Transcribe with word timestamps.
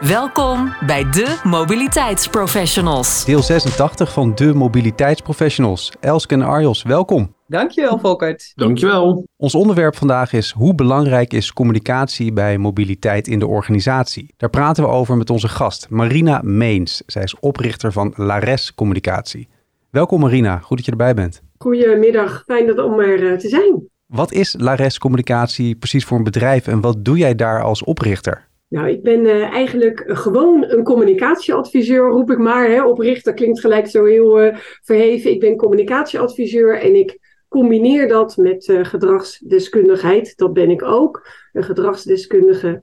Welkom 0.00 0.74
bij 0.86 1.10
de 1.10 1.40
Mobiliteitsprofessionals. 1.44 3.24
Deel 3.24 3.42
86 3.42 4.12
van 4.12 4.34
de 4.34 4.54
Mobiliteitsprofessionals. 4.54 5.92
Elske 6.00 6.34
en 6.34 6.42
Arjos, 6.42 6.82
welkom. 6.82 7.34
Dankjewel, 7.46 7.98
Volkert. 7.98 8.52
Dankjewel. 8.54 9.24
Ons 9.36 9.54
onderwerp 9.54 9.96
vandaag 9.96 10.32
is 10.32 10.50
hoe 10.50 10.74
belangrijk 10.74 11.32
is 11.32 11.52
communicatie 11.52 12.32
bij 12.32 12.58
mobiliteit 12.58 13.28
in 13.28 13.38
de 13.38 13.46
organisatie. 13.46 14.34
Daar 14.36 14.50
praten 14.50 14.84
we 14.84 14.90
over 14.90 15.16
met 15.16 15.30
onze 15.30 15.48
gast 15.48 15.86
Marina 15.90 16.40
Meens. 16.44 17.02
Zij 17.06 17.22
is 17.22 17.38
oprichter 17.40 17.92
van 17.92 18.12
Lares 18.16 18.74
Communicatie. 18.74 19.48
Welkom 19.90 20.20
Marina, 20.20 20.58
goed 20.58 20.76
dat 20.76 20.86
je 20.86 20.90
erbij 20.90 21.14
bent. 21.14 21.42
Goedemiddag, 21.58 22.42
fijn 22.46 22.66
dat 22.66 22.78
om 22.78 23.00
er 23.00 23.32
eh, 23.32 23.38
te 23.38 23.48
zijn. 23.48 23.88
Wat 24.06 24.32
is 24.32 24.54
Lares 24.58 24.98
Communicatie 24.98 25.76
precies 25.76 26.04
voor 26.04 26.18
een 26.18 26.24
bedrijf 26.24 26.66
en 26.66 26.80
wat 26.80 27.04
doe 27.04 27.16
jij 27.16 27.34
daar 27.34 27.62
als 27.62 27.84
oprichter? 27.84 28.47
Nou, 28.68 28.88
ik 28.88 29.02
ben 29.02 29.24
uh, 29.24 29.42
eigenlijk 29.42 30.04
gewoon 30.06 30.64
een 30.68 30.84
communicatieadviseur, 30.84 32.08
roep 32.08 32.30
ik 32.30 32.38
maar. 32.38 32.70
Hè. 32.70 32.84
Oprichter 32.84 33.34
klinkt 33.34 33.60
gelijk 33.60 33.86
zo 33.86 34.04
heel 34.04 34.44
uh, 34.44 34.56
verheven. 34.82 35.30
Ik 35.30 35.40
ben 35.40 35.56
communicatieadviseur 35.56 36.80
en 36.80 36.94
ik 36.94 37.18
combineer 37.48 38.08
dat 38.08 38.36
met 38.36 38.66
uh, 38.66 38.84
gedragsdeskundigheid. 38.84 40.36
Dat 40.36 40.52
ben 40.52 40.70
ik 40.70 40.82
ook, 40.82 41.28
een 41.52 41.62
gedragsdeskundige. 41.62 42.82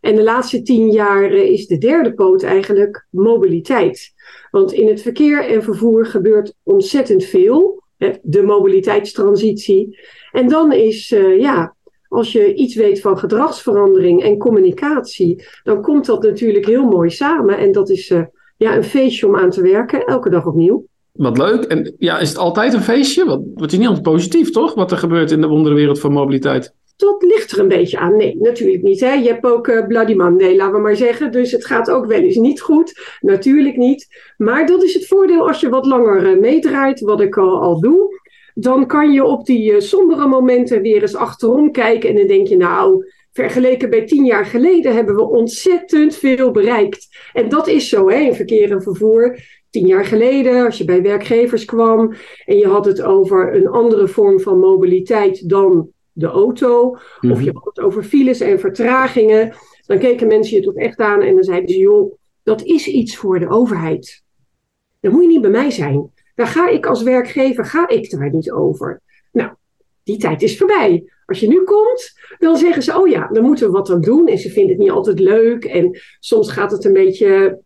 En 0.00 0.14
de 0.14 0.22
laatste 0.22 0.62
tien 0.62 0.90
jaar 0.90 1.32
is 1.32 1.66
de 1.66 1.78
derde 1.78 2.14
poot 2.14 2.42
eigenlijk 2.42 3.06
mobiliteit. 3.10 4.12
Want 4.50 4.72
in 4.72 4.88
het 4.88 5.02
verkeer 5.02 5.44
en 5.44 5.62
vervoer 5.62 6.06
gebeurt 6.06 6.54
ontzettend 6.62 7.24
veel. 7.24 7.82
Hè, 7.96 8.10
de 8.22 8.42
mobiliteitstransitie. 8.42 9.98
En 10.32 10.48
dan 10.48 10.72
is, 10.72 11.08
ja, 11.38 11.76
als 12.12 12.32
je 12.32 12.54
iets 12.54 12.74
weet 12.74 13.00
van 13.00 13.18
gedragsverandering 13.18 14.22
en 14.22 14.38
communicatie, 14.38 15.44
dan 15.62 15.82
komt 15.82 16.06
dat 16.06 16.22
natuurlijk 16.22 16.66
heel 16.66 16.84
mooi 16.84 17.10
samen. 17.10 17.58
En 17.58 17.72
dat 17.72 17.90
is 17.90 18.10
uh, 18.10 18.22
ja, 18.56 18.76
een 18.76 18.84
feestje 18.84 19.26
om 19.26 19.36
aan 19.36 19.50
te 19.50 19.62
werken, 19.62 20.04
elke 20.04 20.30
dag 20.30 20.46
opnieuw. 20.46 20.86
Wat 21.12 21.38
leuk. 21.38 21.64
En 21.64 21.94
ja, 21.98 22.18
is 22.18 22.28
het 22.28 22.38
altijd 22.38 22.72
een 22.72 22.82
feestje? 22.82 23.24
Want 23.24 23.44
het 23.54 23.72
is 23.72 23.78
niet 23.78 23.86
altijd 23.86 24.04
positief, 24.04 24.50
toch? 24.50 24.74
Wat 24.74 24.90
er 24.90 24.98
gebeurt 24.98 25.30
in 25.30 25.40
de 25.40 25.46
wonderenwereld 25.46 26.00
van 26.00 26.12
mobiliteit. 26.12 26.74
Dat 26.96 27.22
ligt 27.22 27.52
er 27.52 27.58
een 27.58 27.68
beetje 27.68 27.98
aan. 27.98 28.16
Nee, 28.16 28.36
natuurlijk 28.40 28.82
niet. 28.82 29.00
Hè? 29.00 29.12
Je 29.12 29.28
hebt 29.28 29.44
ook 29.44 29.68
uh, 29.68 29.86
Bloody 29.86 30.14
Monday, 30.14 30.56
laten 30.56 30.74
we 30.74 30.80
maar 30.80 30.96
zeggen. 30.96 31.32
Dus 31.32 31.52
het 31.52 31.66
gaat 31.66 31.90
ook 31.90 32.06
wel 32.06 32.20
eens 32.20 32.36
niet 32.36 32.60
goed. 32.60 33.18
Natuurlijk 33.20 33.76
niet. 33.76 34.06
Maar 34.36 34.66
dat 34.66 34.82
is 34.82 34.94
het 34.94 35.06
voordeel 35.06 35.48
als 35.48 35.60
je 35.60 35.68
wat 35.68 35.86
langer 35.86 36.32
uh, 36.32 36.40
meedraait, 36.40 37.00
wat 37.00 37.20
ik 37.20 37.36
al, 37.36 37.60
al 37.60 37.80
doe 37.80 38.20
dan 38.54 38.86
kan 38.86 39.12
je 39.12 39.24
op 39.24 39.46
die 39.46 39.72
uh, 39.72 39.80
sombere 39.80 40.26
momenten 40.26 40.82
weer 40.82 41.02
eens 41.02 41.14
achterom 41.14 41.70
kijken. 41.70 42.08
En 42.10 42.16
dan 42.16 42.26
denk 42.26 42.46
je, 42.46 42.56
nou, 42.56 43.06
vergeleken 43.32 43.90
bij 43.90 44.06
tien 44.06 44.24
jaar 44.24 44.46
geleden 44.46 44.94
hebben 44.94 45.14
we 45.14 45.28
ontzettend 45.28 46.16
veel 46.16 46.50
bereikt. 46.50 47.08
En 47.32 47.48
dat 47.48 47.68
is 47.68 47.88
zo, 47.88 48.08
hè, 48.08 48.16
in 48.16 48.34
verkeer 48.34 48.70
en 48.70 48.82
vervoer. 48.82 49.38
Tien 49.70 49.86
jaar 49.86 50.04
geleden, 50.04 50.64
als 50.64 50.78
je 50.78 50.84
bij 50.84 51.02
werkgevers 51.02 51.64
kwam 51.64 52.14
en 52.44 52.58
je 52.58 52.66
had 52.66 52.84
het 52.84 53.02
over 53.02 53.54
een 53.54 53.68
andere 53.68 54.08
vorm 54.08 54.40
van 54.40 54.58
mobiliteit 54.58 55.48
dan 55.48 55.88
de 56.12 56.26
auto, 56.26 56.96
of 57.30 57.42
je 57.42 57.50
had 57.52 57.64
het 57.64 57.80
over 57.80 58.02
files 58.02 58.40
en 58.40 58.60
vertragingen, 58.60 59.54
dan 59.86 59.98
keken 59.98 60.26
mensen 60.26 60.56
je 60.56 60.62
toch 60.62 60.74
echt 60.74 60.98
aan 60.98 61.22
en 61.22 61.34
dan 61.34 61.44
zeiden 61.44 61.68
ze, 61.68 61.78
joh, 61.78 62.14
dat 62.42 62.62
is 62.62 62.86
iets 62.86 63.16
voor 63.16 63.38
de 63.38 63.48
overheid. 63.48 64.22
Dat 65.00 65.12
moet 65.12 65.22
je 65.22 65.28
niet 65.28 65.40
bij 65.40 65.50
mij 65.50 65.70
zijn. 65.70 66.10
Daar 66.34 66.46
ga 66.46 66.68
ik 66.68 66.86
als 66.86 67.02
werkgever, 67.02 67.64
ga 67.64 67.88
ik 67.88 68.10
daar 68.10 68.30
niet 68.32 68.50
over. 68.50 69.00
Nou, 69.32 69.50
die 70.02 70.18
tijd 70.18 70.42
is 70.42 70.58
voorbij. 70.58 71.12
Als 71.26 71.40
je 71.40 71.48
nu 71.48 71.64
komt, 71.64 72.12
dan 72.38 72.56
zeggen 72.56 72.82
ze, 72.82 72.98
oh 72.98 73.08
ja, 73.08 73.28
dan 73.32 73.44
moeten 73.44 73.66
we 73.66 73.72
wat 73.72 73.90
aan 73.90 74.00
doen. 74.00 74.28
En 74.28 74.38
ze 74.38 74.50
vinden 74.50 74.70
het 74.70 74.82
niet 74.82 74.90
altijd 74.90 75.18
leuk. 75.18 75.64
En 75.64 76.00
soms 76.20 76.52
gaat 76.52 76.70
het 76.70 76.84
een 76.84 76.92
beetje 76.92 77.58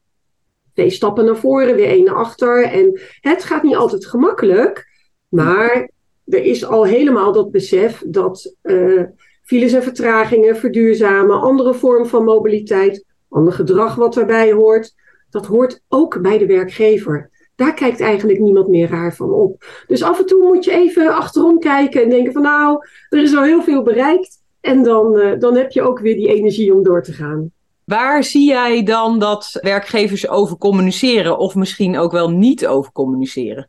twee 0.74 0.90
stappen 0.90 1.24
naar 1.24 1.36
voren, 1.36 1.76
weer 1.76 1.88
één 1.88 2.04
naar 2.04 2.14
achter. 2.14 2.64
En 2.64 3.00
het 3.20 3.44
gaat 3.44 3.62
niet 3.62 3.76
altijd 3.76 4.06
gemakkelijk. 4.06 4.86
Maar 5.28 5.90
er 6.26 6.42
is 6.42 6.64
al 6.64 6.84
helemaal 6.84 7.32
dat 7.32 7.50
besef 7.50 8.02
dat 8.06 8.54
uh, 8.62 9.02
files 9.42 9.72
en 9.72 9.82
vertragingen, 9.82 10.56
verduurzamen, 10.56 11.40
andere 11.40 11.74
vormen 11.74 12.08
van 12.08 12.24
mobiliteit, 12.24 13.04
ander 13.28 13.52
gedrag 13.52 13.94
wat 13.94 14.16
erbij 14.16 14.52
hoort, 14.52 14.94
dat 15.30 15.46
hoort 15.46 15.80
ook 15.88 16.22
bij 16.22 16.38
de 16.38 16.46
werkgever. 16.46 17.30
Daar 17.56 17.74
kijkt 17.74 18.00
eigenlijk 18.00 18.40
niemand 18.40 18.68
meer 18.68 18.88
raar 18.88 19.14
van 19.14 19.32
op. 19.32 19.64
Dus 19.86 20.02
af 20.02 20.18
en 20.18 20.26
toe 20.26 20.52
moet 20.52 20.64
je 20.64 20.72
even 20.72 21.14
achterom 21.14 21.58
kijken 21.58 22.02
en 22.02 22.10
denken 22.10 22.32
van 22.32 22.42
nou, 22.42 22.86
er 23.08 23.22
is 23.22 23.36
al 23.36 23.42
heel 23.42 23.62
veel 23.62 23.82
bereikt. 23.82 24.44
En 24.60 24.82
dan, 24.82 25.18
uh, 25.18 25.38
dan 25.38 25.56
heb 25.56 25.70
je 25.70 25.82
ook 25.82 25.98
weer 25.98 26.14
die 26.14 26.28
energie 26.28 26.74
om 26.74 26.82
door 26.82 27.02
te 27.02 27.12
gaan. 27.12 27.50
Waar 27.84 28.24
zie 28.24 28.48
jij 28.48 28.82
dan 28.82 29.18
dat 29.18 29.58
werkgevers 29.60 30.28
over 30.28 30.56
communiceren 30.56 31.38
of 31.38 31.54
misschien 31.54 31.98
ook 31.98 32.12
wel 32.12 32.30
niet 32.30 32.66
over 32.66 32.92
communiceren? 32.92 33.68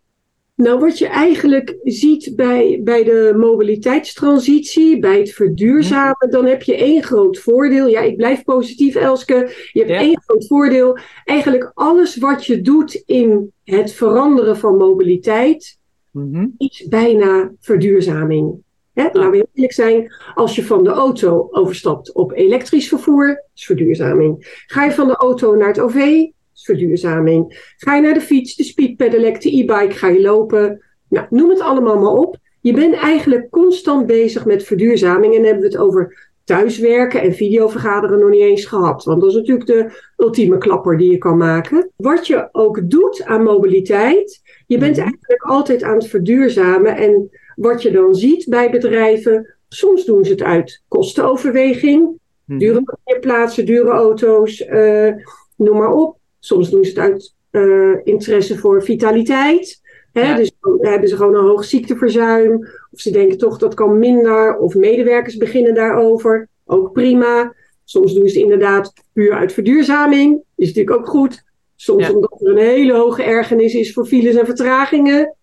Nou, 0.58 0.80
wat 0.80 0.98
je 0.98 1.08
eigenlijk 1.08 1.78
ziet 1.84 2.36
bij, 2.36 2.82
bij 2.84 3.04
de 3.04 3.34
mobiliteitstransitie, 3.38 5.00
bij 5.00 5.20
het 5.20 5.32
verduurzamen, 5.32 6.30
dan 6.30 6.46
heb 6.46 6.62
je 6.62 6.76
één 6.76 7.04
groot 7.04 7.40
voordeel. 7.40 7.88
Ja, 7.88 8.02
ik 8.02 8.18
blijf 8.18 8.44
positief, 8.44 8.96
Elske. 8.96 9.52
Je 9.72 9.80
hebt 9.80 9.92
ja. 9.92 10.00
één 10.00 10.22
groot 10.26 10.48
voordeel. 10.48 10.98
Eigenlijk 11.26 11.72
alles 11.74 12.18
wat 12.18 12.46
je 12.46 12.62
doet 12.62 13.04
in 13.06 13.52
het 13.64 13.94
veranderen 13.94 14.58
van 14.58 14.78
mobiliteit, 14.78 15.78
mm-hmm. 16.12 16.54
is 16.58 16.88
bijna 16.90 17.52
verduurzaming. 17.60 18.56
Hè? 18.94 19.04
Ja. 19.04 19.10
Laten 19.14 19.32
we 19.32 19.48
eerlijk 19.54 19.74
zijn, 19.74 20.14
als 20.34 20.56
je 20.56 20.64
van 20.64 20.84
de 20.84 20.90
auto 20.90 21.48
overstapt 21.52 22.14
op 22.14 22.32
elektrisch 22.32 22.88
vervoer, 22.88 23.44
is 23.56 23.66
verduurzaming. 23.66 24.64
Ga 24.68 24.84
je 24.84 24.92
van 24.92 25.08
de 25.08 25.16
auto 25.16 25.56
naar 25.56 25.68
het 25.68 25.80
OV, 25.80 26.26
verduurzaming. 26.64 27.74
Ga 27.78 27.96
je 27.96 28.02
naar 28.02 28.14
de 28.14 28.22
fiets, 28.22 28.56
de 28.56 28.64
speedpedelec, 28.64 29.42
de 29.42 29.58
e-bike, 29.58 29.96
ga 29.96 30.08
je 30.08 30.22
lopen. 30.22 30.82
Nou, 31.10 31.26
noem 31.30 31.50
het 31.50 31.60
allemaal 31.60 32.00
maar 32.00 32.14
op. 32.14 32.38
Je 32.62 32.74
bent 32.74 32.94
eigenlijk 32.94 33.50
constant 33.50 34.08
bezig 34.08 34.46
met 34.46 34.64
verduurzaming. 34.64 35.36
En 35.36 35.44
hebben 35.44 35.62
we 35.62 35.68
het 35.68 35.78
over 35.78 36.30
thuiswerken 36.44 37.22
en 37.22 37.34
videovergaderen 37.34 38.20
nog 38.20 38.30
niet 38.30 38.42
eens 38.42 38.66
gehad. 38.66 39.04
Want 39.04 39.22
dat 39.22 39.30
is 39.30 39.36
natuurlijk 39.36 39.68
de 39.68 39.92
ultieme 40.18 40.58
klapper 40.58 40.98
die 40.98 41.12
je 41.12 41.18
kan 41.18 41.38
maken. 41.38 41.92
Wat 41.96 42.28
je 42.28 42.50
ook 42.52 42.90
doet 42.90 43.24
aan 43.24 43.44
mobiliteit, 43.44 44.42
je 44.68 44.78
bent 44.78 44.98
eigenlijk 44.98 45.42
altijd 45.42 45.84
aan 45.84 45.96
het 45.96 46.08
verduurzamen. 46.08 46.96
En 46.96 47.30
wat 47.56 47.82
je 47.82 47.92
dan 47.92 48.16
ziet 48.16 48.46
bij 48.50 48.70
bedrijven, 48.70 49.58
soms 49.68 50.06
doen 50.06 50.26
ze 50.26 50.32
het 50.32 50.42
uit 50.42 50.84
kostenoverweging. 50.88 52.20
Dure 52.46 52.84
parkeerplaatsen, 52.84 53.66
dure 53.66 53.90
auto's, 53.90 54.60
uh, 54.60 55.12
noem 55.56 55.78
maar 55.78 55.92
op. 55.92 56.17
Soms 56.40 56.70
doen 56.70 56.84
ze 56.84 56.90
het 56.90 57.00
uit 57.00 57.36
uh, 57.52 57.96
interesse 58.04 58.58
voor 58.58 58.84
vitaliteit. 58.84 59.82
Hè? 60.12 60.22
Ja. 60.22 60.36
Dus 60.36 60.52
dan 60.62 60.78
hebben 60.82 61.10
ze 61.10 61.16
gewoon 61.16 61.36
een 61.36 61.48
hoog 61.48 61.64
ziekteverzuim. 61.64 62.68
Of 62.92 63.00
ze 63.00 63.12
denken 63.12 63.38
toch 63.38 63.58
dat 63.58 63.74
kan 63.74 64.00
minder. 64.00 64.58
Of 64.58 64.76
medewerkers 64.76 65.38
beginnen 65.38 65.74
daarover. 65.74 66.50
Ook 66.66 66.94
prima. 66.94 67.54
Soms 67.84 68.14
doen 68.14 68.28
ze 68.28 68.34
het 68.34 68.44
inderdaad 68.44 68.94
puur 69.14 69.34
uit 69.34 69.54
verduurzaming. 69.54 70.42
Is 70.56 70.68
natuurlijk 70.68 70.98
ook 70.98 71.08
goed. 71.08 71.44
Soms 71.76 72.08
ja. 72.08 72.14
omdat 72.14 72.42
er 72.42 72.52
een 72.52 72.58
hele 72.58 72.94
hoge 72.94 73.24
ergernis 73.24 73.74
is 73.74 73.94
voor 73.94 74.06
files 74.06 74.36
en 74.36 74.46
vertragingen. 74.46 75.36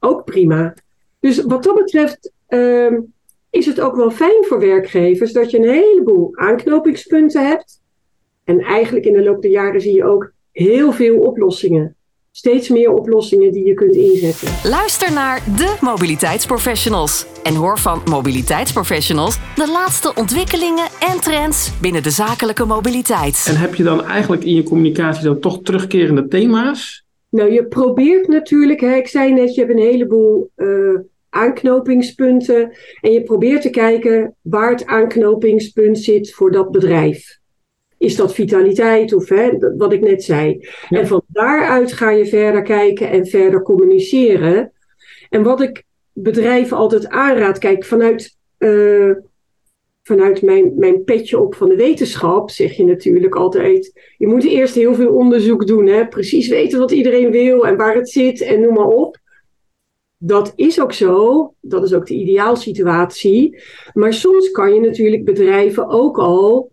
Ook 0.00 0.24
prima. 0.24 0.74
Dus 1.20 1.44
wat 1.44 1.62
dat 1.62 1.74
betreft 1.74 2.32
uh, 2.48 2.98
is 3.50 3.66
het 3.66 3.80
ook 3.80 3.96
wel 3.96 4.10
fijn 4.10 4.44
voor 4.44 4.60
werkgevers 4.60 5.32
dat 5.32 5.50
je 5.50 5.58
een 5.58 5.68
heleboel 5.68 6.36
aanknopingspunten 6.36 7.46
hebt. 7.46 7.80
En 8.48 8.60
eigenlijk 8.60 9.06
in 9.06 9.12
de 9.12 9.22
loop 9.22 9.42
der 9.42 9.50
jaren 9.50 9.80
zie 9.80 9.94
je 9.94 10.04
ook 10.04 10.32
heel 10.52 10.92
veel 10.92 11.18
oplossingen. 11.18 11.96
Steeds 12.30 12.68
meer 12.68 12.92
oplossingen 12.92 13.52
die 13.52 13.66
je 13.66 13.74
kunt 13.74 13.94
inzetten. 13.94 14.70
Luister 14.70 15.12
naar 15.12 15.42
de 15.56 15.76
mobiliteitsprofessionals. 15.80 17.26
En 17.42 17.54
hoor 17.54 17.78
van 17.78 18.02
mobiliteitsprofessionals 18.10 19.38
de 19.54 19.70
laatste 19.72 20.14
ontwikkelingen 20.14 20.84
en 21.00 21.20
trends 21.20 21.80
binnen 21.80 22.02
de 22.02 22.10
zakelijke 22.10 22.64
mobiliteit. 22.64 23.46
En 23.48 23.56
heb 23.56 23.74
je 23.74 23.82
dan 23.82 24.04
eigenlijk 24.04 24.44
in 24.44 24.54
je 24.54 24.62
communicatie 24.62 25.24
dan 25.24 25.40
toch 25.40 25.62
terugkerende 25.62 26.28
thema's? 26.28 27.06
Nou, 27.30 27.52
je 27.52 27.66
probeert 27.66 28.28
natuurlijk, 28.28 28.80
hè, 28.80 28.94
ik 28.94 29.08
zei 29.08 29.32
net, 29.32 29.54
je 29.54 29.60
hebt 29.60 29.72
een 29.72 29.86
heleboel 29.86 30.50
uh, 30.56 30.98
aanknopingspunten. 31.28 32.72
En 33.00 33.12
je 33.12 33.22
probeert 33.22 33.62
te 33.62 33.70
kijken 33.70 34.36
waar 34.42 34.70
het 34.70 34.86
aanknopingspunt 34.86 35.98
zit 35.98 36.34
voor 36.34 36.52
dat 36.52 36.70
bedrijf. 36.70 37.38
Is 37.98 38.16
dat 38.16 38.34
vitaliteit 38.34 39.12
of 39.12 39.28
hè, 39.28 39.58
wat 39.76 39.92
ik 39.92 40.00
net 40.00 40.24
zei? 40.24 40.68
Ja. 40.88 40.98
En 40.98 41.06
van 41.06 41.22
daaruit 41.26 41.92
ga 41.92 42.10
je 42.10 42.26
verder 42.26 42.62
kijken 42.62 43.10
en 43.10 43.26
verder 43.26 43.62
communiceren. 43.62 44.72
En 45.28 45.42
wat 45.42 45.60
ik 45.60 45.84
bedrijven 46.12 46.76
altijd 46.76 47.08
aanraad, 47.08 47.58
kijk, 47.58 47.84
vanuit, 47.84 48.36
eh, 48.58 49.10
vanuit 50.02 50.42
mijn, 50.42 50.72
mijn 50.76 51.04
petje 51.04 51.38
op 51.38 51.54
van 51.54 51.68
de 51.68 51.76
wetenschap 51.76 52.50
zeg 52.50 52.72
je 52.72 52.84
natuurlijk 52.84 53.34
altijd: 53.34 54.12
je 54.16 54.26
moet 54.26 54.44
eerst 54.44 54.74
heel 54.74 54.94
veel 54.94 55.14
onderzoek 55.14 55.66
doen, 55.66 55.86
hè? 55.86 56.08
precies 56.08 56.48
weten 56.48 56.78
wat 56.78 56.90
iedereen 56.90 57.30
wil 57.30 57.66
en 57.66 57.76
waar 57.76 57.94
het 57.94 58.10
zit 58.10 58.40
en 58.40 58.60
noem 58.60 58.74
maar 58.74 58.88
op. 58.88 59.18
Dat 60.20 60.52
is 60.56 60.80
ook 60.80 60.92
zo, 60.92 61.54
dat 61.60 61.84
is 61.84 61.94
ook 61.94 62.06
de 62.06 62.14
ideaalsituatie. 62.14 63.62
Maar 63.92 64.12
soms 64.12 64.50
kan 64.50 64.74
je 64.74 64.80
natuurlijk 64.80 65.24
bedrijven 65.24 65.88
ook 65.88 66.18
al 66.18 66.70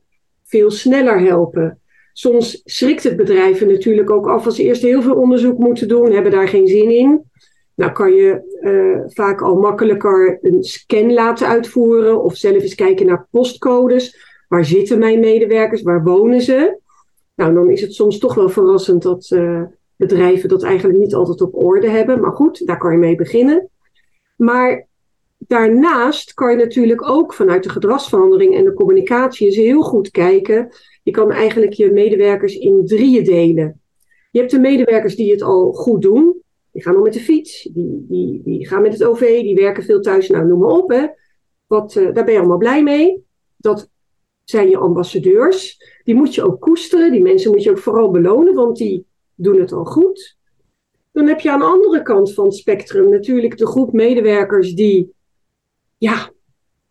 veel 0.58 0.72
sneller 0.72 1.20
helpen. 1.20 1.80
Soms 2.14 2.62
schrikt 2.66 3.04
het 3.04 3.16
bedrijven 3.16 3.68
natuurlijk 3.68 4.10
ook 4.10 4.28
af 4.28 4.46
als 4.46 4.56
ze 4.56 4.64
eerst 4.64 4.82
heel 4.82 5.02
veel 5.02 5.16
onderzoek 5.16 5.58
moeten 5.58 5.88
doen, 5.88 6.12
hebben 6.12 6.32
daar 6.32 6.48
geen 6.48 6.68
zin 6.68 6.92
in. 6.92 7.24
Nou 7.76 7.92
kan 7.92 8.14
je 8.14 8.58
uh, 8.62 9.14
vaak 9.14 9.42
al 9.42 9.56
makkelijker 9.56 10.40
een 10.42 10.64
scan 10.64 11.14
laten 11.14 11.48
uitvoeren 11.48 12.24
of 12.24 12.36
zelf 12.36 12.62
eens 12.62 12.76
kijken 12.76 13.06
naar 13.06 13.28
postcodes. 13.32 14.18
Waar 14.48 14.66
zitten 14.66 15.00
mijn 15.00 15.20
medewerkers? 15.20 15.82
Waar 15.82 16.04
wonen 16.04 16.42
ze? 16.42 16.80
Nou, 17.36 17.54
dan 17.54 17.70
is 17.70 17.82
het 17.82 17.94
soms 17.94 18.18
toch 18.18 18.36
wel 18.36 18.50
verrassend 18.50 19.02
dat 19.02 19.30
uh, 19.34 19.62
bedrijven 19.96 20.50
dat 20.50 20.64
eigenlijk 20.64 21.00
niet 21.00 21.14
altijd 21.14 21.42
op 21.42 21.56
orde 21.56 21.90
hebben. 21.90 22.22
Maar 22.22 22.32
goed, 22.32 22.68
daar 22.68 22.78
kan 22.78 22.92
je 22.92 22.98
mee 22.98 23.16
beginnen. 23.16 23.70
Maar 24.36 24.88
daarnaast 25.48 26.34
kan 26.34 26.52
je 26.52 26.58
natuurlijk 26.58 27.10
ook 27.10 27.34
vanuit 27.34 27.64
de 27.64 27.70
gedragsverandering 27.70 28.56
en 28.56 28.64
de 28.64 28.74
communicatie 28.74 29.46
eens 29.46 29.56
heel 29.56 29.82
goed 29.82 30.12
kijken. 30.12 30.70
Je 31.04 31.12
kan 31.12 31.32
eigenlijk 31.32 31.74
je 31.74 31.92
medewerkers 31.92 32.56
in 32.58 32.86
drieën 32.86 33.24
delen. 33.24 33.82
Je 34.32 34.40
hebt 34.40 34.52
de 34.52 34.60
medewerkers 34.60 35.16
die 35.16 35.32
het 35.32 35.42
al 35.42 35.72
goed 35.72 36.02
doen. 36.02 36.42
Die 36.72 36.84
gaan 36.84 36.96
al 36.96 37.02
met 37.02 37.14
de 37.14 37.20
fiets, 37.20 37.70
die, 37.74 38.06
die, 38.08 38.42
die 38.44 38.68
gaan 38.68 38.82
met 38.82 38.94
het 38.94 39.04
OV, 39.04 39.42
die 39.42 39.56
werken 39.56 39.84
veel 39.84 40.02
thuis, 40.02 40.30
nou 40.30 40.46
noem 40.48 40.60
maar 40.60 40.70
op. 40.70 40.90
Hè. 40.90 41.08
Wat, 41.68 41.96
uh, 41.96 42.14
daar 42.14 42.24
ben 42.24 42.34
je 42.34 42.40
allemaal 42.40 42.58
blij 42.58 42.84
mee. 42.84 43.26
Dat 43.58 43.90
zijn 44.44 44.70
je 44.70 44.78
ambassadeurs. 44.78 45.78
Die 46.04 46.16
moet 46.16 46.36
je 46.36 46.44
ook 46.44 46.62
koesteren, 46.62 47.12
die 47.12 47.22
mensen 47.22 47.52
moet 47.52 47.64
je 47.64 47.70
ook 47.72 47.78
vooral 47.78 48.12
belonen, 48.12 48.54
want 48.54 48.78
die 48.78 49.06
doen 49.36 49.60
het 49.60 49.72
al 49.72 49.86
goed. 49.86 50.38
Dan 51.12 51.28
heb 51.28 51.40
je 51.40 51.52
aan 51.52 51.60
de 51.60 51.66
andere 51.66 52.02
kant 52.02 52.34
van 52.34 52.46
het 52.46 52.56
spectrum 52.56 53.10
natuurlijk 53.10 53.58
de 53.58 53.68
groep 53.68 53.94
medewerkers 53.94 54.74
die, 54.74 55.15
ja, 55.98 56.32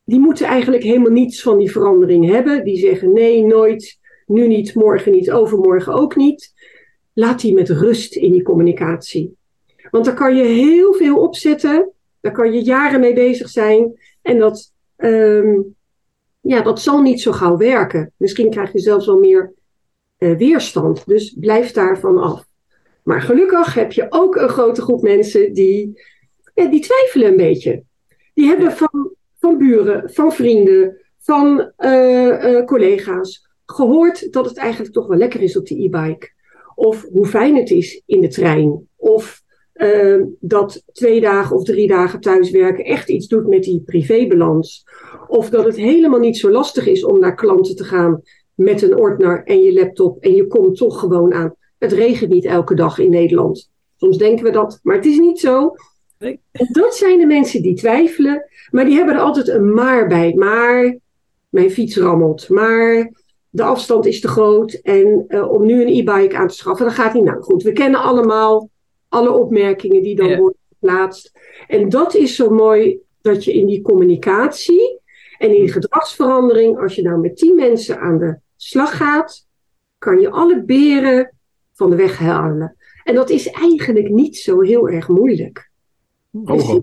die 0.04 0.18
moeten 0.18 0.46
eigenlijk 0.46 0.82
helemaal 0.82 1.12
niets 1.12 1.42
van 1.42 1.58
die 1.58 1.70
verandering 1.70 2.28
hebben. 2.30 2.64
Die 2.64 2.78
zeggen 2.78 3.12
nee, 3.12 3.44
nooit, 3.44 3.98
nu 4.26 4.46
niet, 4.46 4.74
morgen 4.74 5.12
niet, 5.12 5.30
overmorgen 5.30 5.92
ook 5.92 6.16
niet. 6.16 6.52
Laat 7.12 7.40
die 7.40 7.54
met 7.54 7.68
rust 7.68 8.16
in 8.16 8.32
die 8.32 8.42
communicatie. 8.42 9.36
Want 9.90 10.04
daar 10.04 10.14
kan 10.14 10.36
je 10.36 10.42
heel 10.42 10.92
veel 10.92 11.16
opzetten. 11.16 11.90
Daar 12.20 12.32
kan 12.32 12.52
je 12.52 12.62
jaren 12.62 13.00
mee 13.00 13.14
bezig 13.14 13.48
zijn. 13.48 14.00
En 14.22 14.38
dat, 14.38 14.72
um, 14.96 15.74
ja, 16.40 16.62
dat 16.62 16.80
zal 16.80 17.02
niet 17.02 17.20
zo 17.20 17.32
gauw 17.32 17.56
werken. 17.56 18.12
Misschien 18.16 18.50
krijg 18.50 18.72
je 18.72 18.78
zelfs 18.78 19.06
wel 19.06 19.18
meer 19.18 19.52
uh, 20.18 20.36
weerstand. 20.36 21.06
Dus 21.06 21.36
blijf 21.40 21.72
daarvan 21.72 22.18
af. 22.18 22.46
Maar 23.02 23.22
gelukkig 23.22 23.74
heb 23.74 23.92
je 23.92 24.06
ook 24.08 24.36
een 24.36 24.48
grote 24.48 24.82
groep 24.82 25.02
mensen 25.02 25.52
die, 25.52 26.02
ja, 26.54 26.66
die 26.66 26.80
twijfelen 26.80 27.28
een 27.28 27.36
beetje. 27.36 27.82
Die 28.34 28.46
hebben 28.46 28.72
van, 28.72 29.14
van 29.38 29.58
buren, 29.58 30.10
van 30.10 30.32
vrienden, 30.32 31.00
van 31.18 31.72
uh, 31.78 32.26
uh, 32.26 32.64
collega's 32.64 33.48
gehoord 33.66 34.32
dat 34.32 34.44
het 34.44 34.56
eigenlijk 34.56 34.92
toch 34.92 35.06
wel 35.06 35.18
lekker 35.18 35.42
is 35.42 35.56
op 35.56 35.66
de 35.66 35.82
e-bike. 35.82 36.32
Of 36.74 37.06
hoe 37.12 37.26
fijn 37.26 37.56
het 37.56 37.70
is 37.70 38.02
in 38.06 38.20
de 38.20 38.28
trein. 38.28 38.88
Of 38.96 39.42
uh, 39.74 40.22
dat 40.40 40.82
twee 40.92 41.20
dagen 41.20 41.56
of 41.56 41.64
drie 41.64 41.88
dagen 41.88 42.20
thuiswerken 42.20 42.84
echt 42.84 43.08
iets 43.08 43.26
doet 43.26 43.46
met 43.46 43.62
die 43.62 43.82
privébalans. 43.84 44.84
Of 45.28 45.50
dat 45.50 45.64
het 45.64 45.76
helemaal 45.76 46.20
niet 46.20 46.38
zo 46.38 46.50
lastig 46.50 46.86
is 46.86 47.04
om 47.04 47.18
naar 47.18 47.34
klanten 47.34 47.76
te 47.76 47.84
gaan 47.84 48.22
met 48.54 48.82
een 48.82 48.96
ordner 48.96 49.44
en 49.44 49.62
je 49.62 49.74
laptop 49.74 50.22
en 50.22 50.34
je 50.34 50.46
komt 50.46 50.76
toch 50.76 50.98
gewoon 50.98 51.32
aan. 51.34 51.54
Het 51.78 51.92
regent 51.92 52.30
niet 52.30 52.44
elke 52.44 52.74
dag 52.74 52.98
in 52.98 53.10
Nederland. 53.10 53.70
Soms 53.96 54.18
denken 54.18 54.44
we 54.44 54.50
dat, 54.50 54.80
maar 54.82 54.96
het 54.96 55.06
is 55.06 55.18
niet 55.18 55.40
zo. 55.40 55.74
Nee. 56.24 56.40
Dat 56.72 56.94
zijn 56.94 57.18
de 57.18 57.26
mensen 57.26 57.62
die 57.62 57.74
twijfelen, 57.74 58.48
maar 58.70 58.84
die 58.84 58.96
hebben 58.96 59.14
er 59.14 59.20
altijd 59.20 59.48
een 59.48 59.74
maar 59.74 60.06
bij. 60.06 60.34
Maar 60.34 60.96
mijn 61.48 61.70
fiets 61.70 61.96
rammelt, 61.96 62.48
maar 62.48 63.10
de 63.50 63.62
afstand 63.62 64.06
is 64.06 64.20
te 64.20 64.28
groot 64.28 64.72
en 64.72 65.24
uh, 65.28 65.50
om 65.52 65.66
nu 65.66 65.80
een 65.82 65.88
e-bike 66.08 66.36
aan 66.36 66.48
te 66.48 66.54
schaffen, 66.54 66.86
dat 66.86 66.94
gaat 66.94 67.14
niet. 67.14 67.24
Nou 67.24 67.42
goed, 67.42 67.62
we 67.62 67.72
kennen 67.72 68.00
allemaal 68.00 68.70
alle 69.08 69.30
opmerkingen 69.32 70.02
die 70.02 70.16
dan 70.16 70.28
Ja. 70.28 70.38
worden 70.38 70.58
geplaatst. 70.68 71.32
En 71.66 71.88
dat 71.88 72.14
is 72.14 72.36
zo 72.36 72.50
mooi 72.50 72.98
dat 73.22 73.44
je 73.44 73.52
in 73.52 73.66
die 73.66 73.82
communicatie 73.82 75.00
en 75.38 75.54
in 75.54 75.60
die 75.60 75.72
gedragsverandering, 75.72 76.78
als 76.78 76.94
je 76.94 77.02
nou 77.02 77.20
met 77.20 77.36
tien 77.36 77.54
mensen 77.54 78.00
aan 78.00 78.18
de 78.18 78.38
slag 78.56 78.96
gaat, 78.96 79.46
kan 79.98 80.20
je 80.20 80.30
alle 80.30 80.64
beren 80.64 81.34
van 81.72 81.90
de 81.90 81.96
weg 81.96 82.18
halen. 82.18 82.76
En 83.04 83.14
dat 83.14 83.30
is 83.30 83.50
eigenlijk 83.50 84.08
niet 84.08 84.36
zo 84.36 84.60
heel 84.60 84.88
erg 84.88 85.08
moeilijk. 85.08 85.72
Dus 86.34 86.68
Oh, 86.68 86.78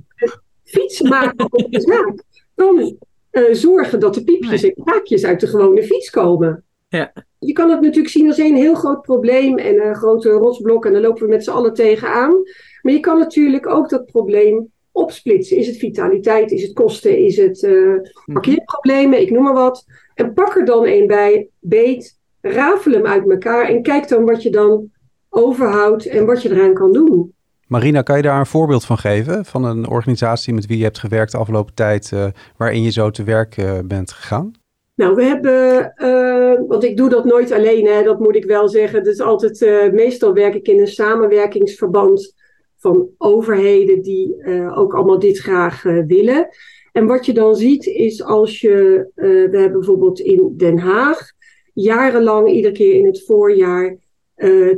fietsen 0.64 1.10
maken 1.10 1.46
op 1.52 1.72
de 1.72 1.82
zaak 1.82 2.24
kan 2.56 2.98
eh, 3.30 3.44
zorgen 3.52 4.00
dat 4.00 4.14
de 4.14 4.24
piepjes 4.24 4.64
en 4.64 4.74
kraakjes 4.84 5.26
uit 5.26 5.40
de 5.40 5.48
gewone 5.48 5.84
fiets 5.84 6.10
komen. 6.10 6.64
Ja. 6.90 7.14
Je 7.40 7.54
kan 7.54 7.70
het 7.70 7.82
natuurlijk 7.82 8.14
zien 8.14 8.28
als 8.28 8.38
een 8.38 8.56
heel 8.56 8.76
groot 8.76 9.02
probleem 9.02 9.58
en 9.58 9.88
een 9.88 9.96
grote 9.96 10.30
rotsblok 10.30 10.86
en 10.86 10.94
dan 10.94 11.02
lopen 11.02 11.24
we 11.24 11.30
met 11.30 11.44
z'n 11.44 11.52
allen 11.52 11.74
tegenaan. 11.74 12.36
Maar 12.82 12.94
je 12.94 13.00
kan 13.00 13.20
natuurlijk 13.20 13.68
ook 13.68 13.90
dat 13.90 14.06
probleem 14.06 14.72
opsplitsen. 14.92 15.58
Is 15.58 15.68
het 15.68 15.78
vitaliteit, 15.78 16.52
is 16.52 16.64
het 16.64 16.74
kosten, 16.74 17.18
is 17.18 17.38
het 17.38 17.64
eh, 17.64 17.96
parkeerproblemen, 18.34 19.22
ik 19.22 19.32
noem 19.32 19.44
maar 19.44 19.54
wat. 19.54 19.86
En 20.16 20.34
pak 20.34 20.56
er 20.56 20.66
dan 20.66 20.86
een 20.86 21.08
bij, 21.08 21.50
beet, 21.60 22.18
rafel 22.42 22.92
hem 22.92 23.06
uit 23.06 23.30
elkaar 23.30 23.66
en 23.66 23.82
kijk 23.82 24.08
dan 24.08 24.26
wat 24.26 24.44
je 24.44 24.50
dan 24.50 24.92
overhoudt 25.30 26.06
en 26.06 26.26
wat 26.26 26.42
je 26.42 26.50
eraan 26.50 26.74
kan 26.74 26.92
doen. 26.92 27.34
Marina, 27.72 28.02
kan 28.02 28.18
je 28.18 28.24
daar 28.24 28.40
een 28.40 28.46
voorbeeld 28.46 28.86
van 28.86 28.98
geven? 28.98 29.46
Van 29.46 29.64
een 29.64 29.88
organisatie 29.88 30.54
met 30.54 30.66
wie 30.66 30.78
je 30.78 30.84
hebt 30.84 31.00
gewerkt 31.00 31.32
de 31.32 31.38
afgelopen 31.38 31.74
tijd, 31.74 32.12
uh, 32.14 32.26
waarin 32.58 32.84
je 32.84 32.92
zo 32.92 33.10
te 33.10 33.24
werk 33.24 33.58
uh, 33.58 33.80
bent 33.86 34.12
gegaan? 34.12 34.52
Nou, 34.96 35.16
we 35.16 35.24
hebben, 35.24 35.94
uh, 35.98 36.68
want 36.68 36.84
ik 36.84 36.98
doe 36.98 37.10
dat 37.10 37.26
nooit 37.26 37.52
alleen, 37.52 37.86
hè, 37.86 38.04
dat 38.04 38.20
moet 38.20 38.36
ik 38.36 38.46
wel 38.46 38.70
zeggen. 38.70 39.04
Dus 39.04 39.20
altijd, 39.20 39.62
uh, 39.62 39.92
meestal 39.92 40.34
werk 40.34 40.56
ik 40.56 40.68
in 40.68 40.80
een 40.80 40.88
samenwerkingsverband 40.88 42.36
van 42.78 43.08
overheden 43.18 44.02
die 44.02 44.36
ook 44.76 44.94
allemaal 44.94 45.20
dit 45.20 45.38
graag 45.38 45.84
willen. 46.08 46.48
En 46.92 47.06
wat 47.06 47.26
je 47.26 47.34
dan 47.34 47.56
ziet 47.56 47.86
is 47.86 48.24
als 48.24 48.62
je, 48.62 49.08
we 49.16 49.50
hebben 49.52 49.72
bijvoorbeeld 49.72 50.20
in 50.20 50.54
Den 50.58 50.78
Haag 50.78 51.32
jarenlang 51.74 52.50
iedere 52.50 52.74
keer 52.74 52.94
in 52.94 53.06
het 53.06 53.24
voorjaar 53.26 53.98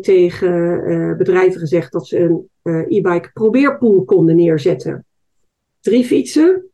tegen 0.02 1.18
bedrijven 1.18 1.60
gezegd 1.60 1.92
dat 1.92 2.08
ze 2.08 2.20
een 2.20 2.50
e-bike 2.88 3.30
probeerpool 3.34 4.04
konden 4.04 4.36
neerzetten. 4.36 5.06
Drie 5.80 6.06
fietsen, 6.06 6.68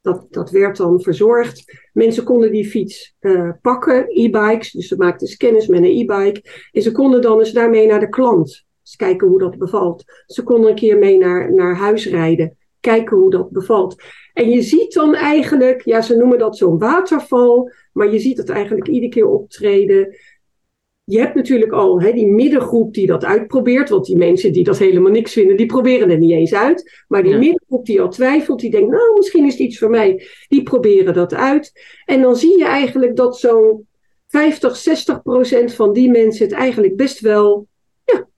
dat, 0.00 0.26
dat 0.30 0.50
werd 0.50 0.76
dan 0.76 1.00
verzorgd. 1.00 1.64
Mensen 1.92 2.24
konden 2.24 2.52
die 2.52 2.66
fiets 2.66 3.16
pakken, 3.62 4.06
e-bikes. 4.08 4.70
Dus 4.70 4.88
ze 4.88 4.96
maakten 4.96 5.26
scanners 5.26 5.66
met 5.66 5.78
een 5.78 5.98
e-bike. 5.98 6.68
En 6.72 6.82
ze 6.82 6.92
konden 6.92 7.22
dan 7.22 7.38
eens 7.38 7.52
daarmee 7.52 7.86
naar 7.86 8.00
de 8.00 8.08
klant. 8.08 8.64
Dus 8.82 8.96
kijken 8.96 9.28
hoe 9.28 9.38
dat 9.38 9.58
bevalt. 9.58 10.04
Ze 10.26 10.42
konden 10.42 10.70
een 10.70 10.76
keer 10.76 10.98
mee 10.98 11.18
naar, 11.18 11.54
naar 11.54 11.76
huis 11.76 12.06
rijden. 12.06 12.56
Kijken 12.80 13.16
hoe 13.16 13.30
dat 13.30 13.50
bevalt. 13.50 14.02
En 14.32 14.50
je 14.50 14.62
ziet 14.62 14.92
dan 14.92 15.14
eigenlijk, 15.14 15.82
ja, 15.84 16.00
ze 16.00 16.16
noemen 16.16 16.38
dat 16.38 16.56
zo'n 16.56 16.78
waterval. 16.78 17.70
Maar 17.92 18.12
je 18.12 18.18
ziet 18.18 18.38
het 18.38 18.48
eigenlijk 18.48 18.88
iedere 18.88 19.12
keer 19.12 19.26
optreden. 19.26 20.16
Je 21.04 21.18
hebt 21.18 21.34
natuurlijk 21.34 21.72
al 21.72 22.00
hè, 22.00 22.12
die 22.12 22.26
middengroep 22.26 22.94
die 22.94 23.06
dat 23.06 23.24
uitprobeert. 23.24 23.88
Want 23.88 24.06
die 24.06 24.16
mensen 24.16 24.52
die 24.52 24.64
dat 24.64 24.78
helemaal 24.78 25.10
niks 25.10 25.32
vinden, 25.32 25.56
die 25.56 25.66
proberen 25.66 26.10
er 26.10 26.18
niet 26.18 26.30
eens 26.30 26.54
uit. 26.54 27.04
Maar 27.08 27.22
die 27.22 27.32
ja. 27.32 27.38
middengroep 27.38 27.86
die 27.86 28.00
al 28.00 28.10
twijfelt, 28.10 28.60
die 28.60 28.70
denkt, 28.70 28.90
nou, 28.90 29.16
misschien 29.16 29.44
is 29.44 29.52
het 29.52 29.62
iets 29.62 29.78
voor 29.78 29.90
mij. 29.90 30.26
Die 30.48 30.62
proberen 30.62 31.14
dat 31.14 31.34
uit. 31.34 31.72
En 32.04 32.22
dan 32.22 32.36
zie 32.36 32.58
je 32.58 32.64
eigenlijk 32.64 33.16
dat 33.16 33.38
zo'n 33.38 33.86
50, 34.26 34.76
60 34.76 35.22
procent 35.22 35.74
van 35.74 35.92
die 35.92 36.10
mensen 36.10 36.46
het 36.46 36.54
eigenlijk 36.54 36.96
best 36.96 37.20
wel, 37.20 37.66
ja, 38.04 38.28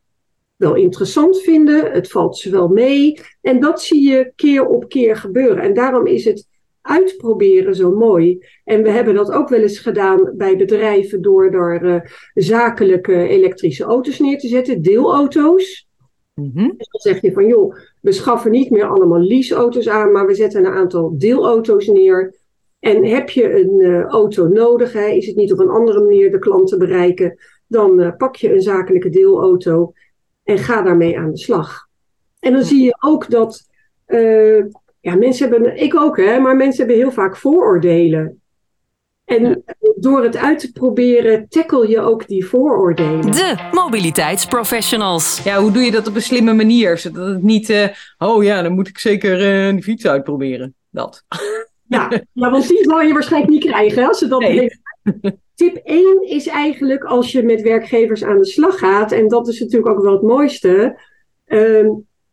wel 0.57 0.75
interessant 0.75 1.41
vinden. 1.41 1.93
Het 1.93 2.09
valt 2.09 2.39
ze 2.39 2.51
wel 2.51 2.69
mee. 2.69 3.21
En 3.41 3.61
dat 3.61 3.83
zie 3.83 4.09
je 4.09 4.33
keer 4.37 4.67
op 4.67 4.89
keer 4.89 5.17
gebeuren. 5.17 5.63
En 5.63 5.75
daarom 5.75 6.07
is 6.07 6.25
het 6.25 6.47
uitproberen 6.87 7.75
zo 7.75 7.97
mooi. 7.97 8.47
En 8.65 8.83
we 8.83 8.91
hebben 8.91 9.15
dat 9.15 9.31
ook 9.31 9.49
wel 9.49 9.61
eens 9.61 9.79
gedaan 9.79 10.33
bij 10.37 10.57
bedrijven 10.57 11.23
door 11.23 11.51
er 11.51 11.85
uh, 11.85 12.01
zakelijke 12.35 13.29
elektrische 13.29 13.85
auto's 13.85 14.19
neer 14.19 14.39
te 14.39 14.49
zetten, 14.49 14.83
deelauto's. 14.83 15.89
Dus 16.77 16.89
dan 16.89 17.01
zeg 17.01 17.21
je 17.21 17.33
van 17.33 17.47
joh, 17.47 17.75
we 18.01 18.13
schaffen 18.13 18.51
niet 18.51 18.71
meer 18.71 18.87
allemaal 18.87 19.21
leaseauto's 19.21 19.89
aan, 19.89 20.13
maar 20.13 20.27
we 20.27 20.35
zetten 20.35 20.65
een 20.65 20.73
aantal 20.73 21.19
deelauto's 21.19 21.87
neer. 21.87 22.35
En 22.79 23.05
heb 23.05 23.31
je 23.31 23.61
een 23.61 23.81
uh, 23.81 24.03
auto 24.03 24.49
nodig, 24.49 24.93
hè, 24.93 25.07
is 25.07 25.27
het 25.27 25.37
niet 25.37 25.53
op 25.53 25.59
een 25.59 25.69
andere 25.69 26.01
manier 26.01 26.31
de 26.31 26.39
klant 26.39 26.69
te 26.69 26.77
bereiken, 26.77 27.39
dan 27.67 28.01
uh, 28.01 28.17
pak 28.17 28.37
je 28.37 28.53
een 28.53 28.61
zakelijke 28.61 29.09
deelauto 29.09 29.93
en 30.45 30.59
ga 30.59 30.83
daarmee 30.83 31.19
aan 31.19 31.31
de 31.31 31.39
slag. 31.39 31.87
En 32.39 32.53
dan 32.53 32.63
zie 32.63 32.85
je 32.85 32.97
ook 33.01 33.31
dat, 33.31 33.69
uh, 34.07 34.65
ja, 35.07 35.15
mensen 35.15 35.51
hebben, 35.51 35.77
ik 35.77 35.97
ook 35.97 36.17
hè, 36.17 36.39
maar 36.39 36.57
mensen 36.57 36.79
hebben 36.79 36.97
heel 36.97 37.13
vaak 37.13 37.37
vooroordelen. 37.37 38.41
En 39.25 39.65
door 39.97 40.23
het 40.23 40.37
uit 40.37 40.59
te 40.59 40.73
proberen, 40.73 41.49
tackle 41.49 41.89
je 41.89 42.01
ook 42.01 42.27
die 42.27 42.47
vooroordelen. 42.47 43.33
De 43.33 43.69
mobiliteitsprofessionals. 43.73 45.43
Ja, 45.45 45.61
hoe 45.61 45.71
doe 45.71 45.83
je 45.83 45.91
dat 45.91 46.07
op 46.07 46.15
een 46.15 46.23
slimme 46.23 46.53
manier? 46.53 46.99
Zodat 46.99 47.27
het 47.27 47.43
niet, 47.43 47.69
uh, 47.69 47.87
oh 48.19 48.45
ja, 48.45 48.63
dan 48.63 48.73
moet 48.73 48.89
ik 48.89 48.99
zeker 48.99 49.67
uh, 49.67 49.73
die 49.73 49.83
fiets 49.83 50.07
uitproberen. 50.07 50.75
Dat. 50.91 51.25
Ja, 51.89 52.11
ja, 52.33 52.51
want 52.51 52.69
die 52.69 52.85
zal 52.85 53.01
je 53.01 53.13
waarschijnlijk 53.13 53.53
niet 53.53 53.65
krijgen 53.65 54.09
als 54.09 54.19
ze 54.19 54.29
dat 54.29 54.41
Nee. 54.41 54.81
Tip 55.55 55.77
1 55.85 56.29
is 56.29 56.47
eigenlijk 56.47 57.05
als 57.05 57.33
je 57.33 57.43
met 57.43 57.63
werkgevers 57.63 58.25
aan 58.25 58.39
de 58.39 58.47
slag 58.47 58.79
gaat, 58.79 59.13
en 59.13 59.29
dat 59.29 59.49
is 59.49 59.61
natuurlijk 59.61 59.89
ook 59.93 60.03
wel 60.03 60.13
het 60.13 60.23
mooiste, 60.23 61.01
ehm, 61.45 61.89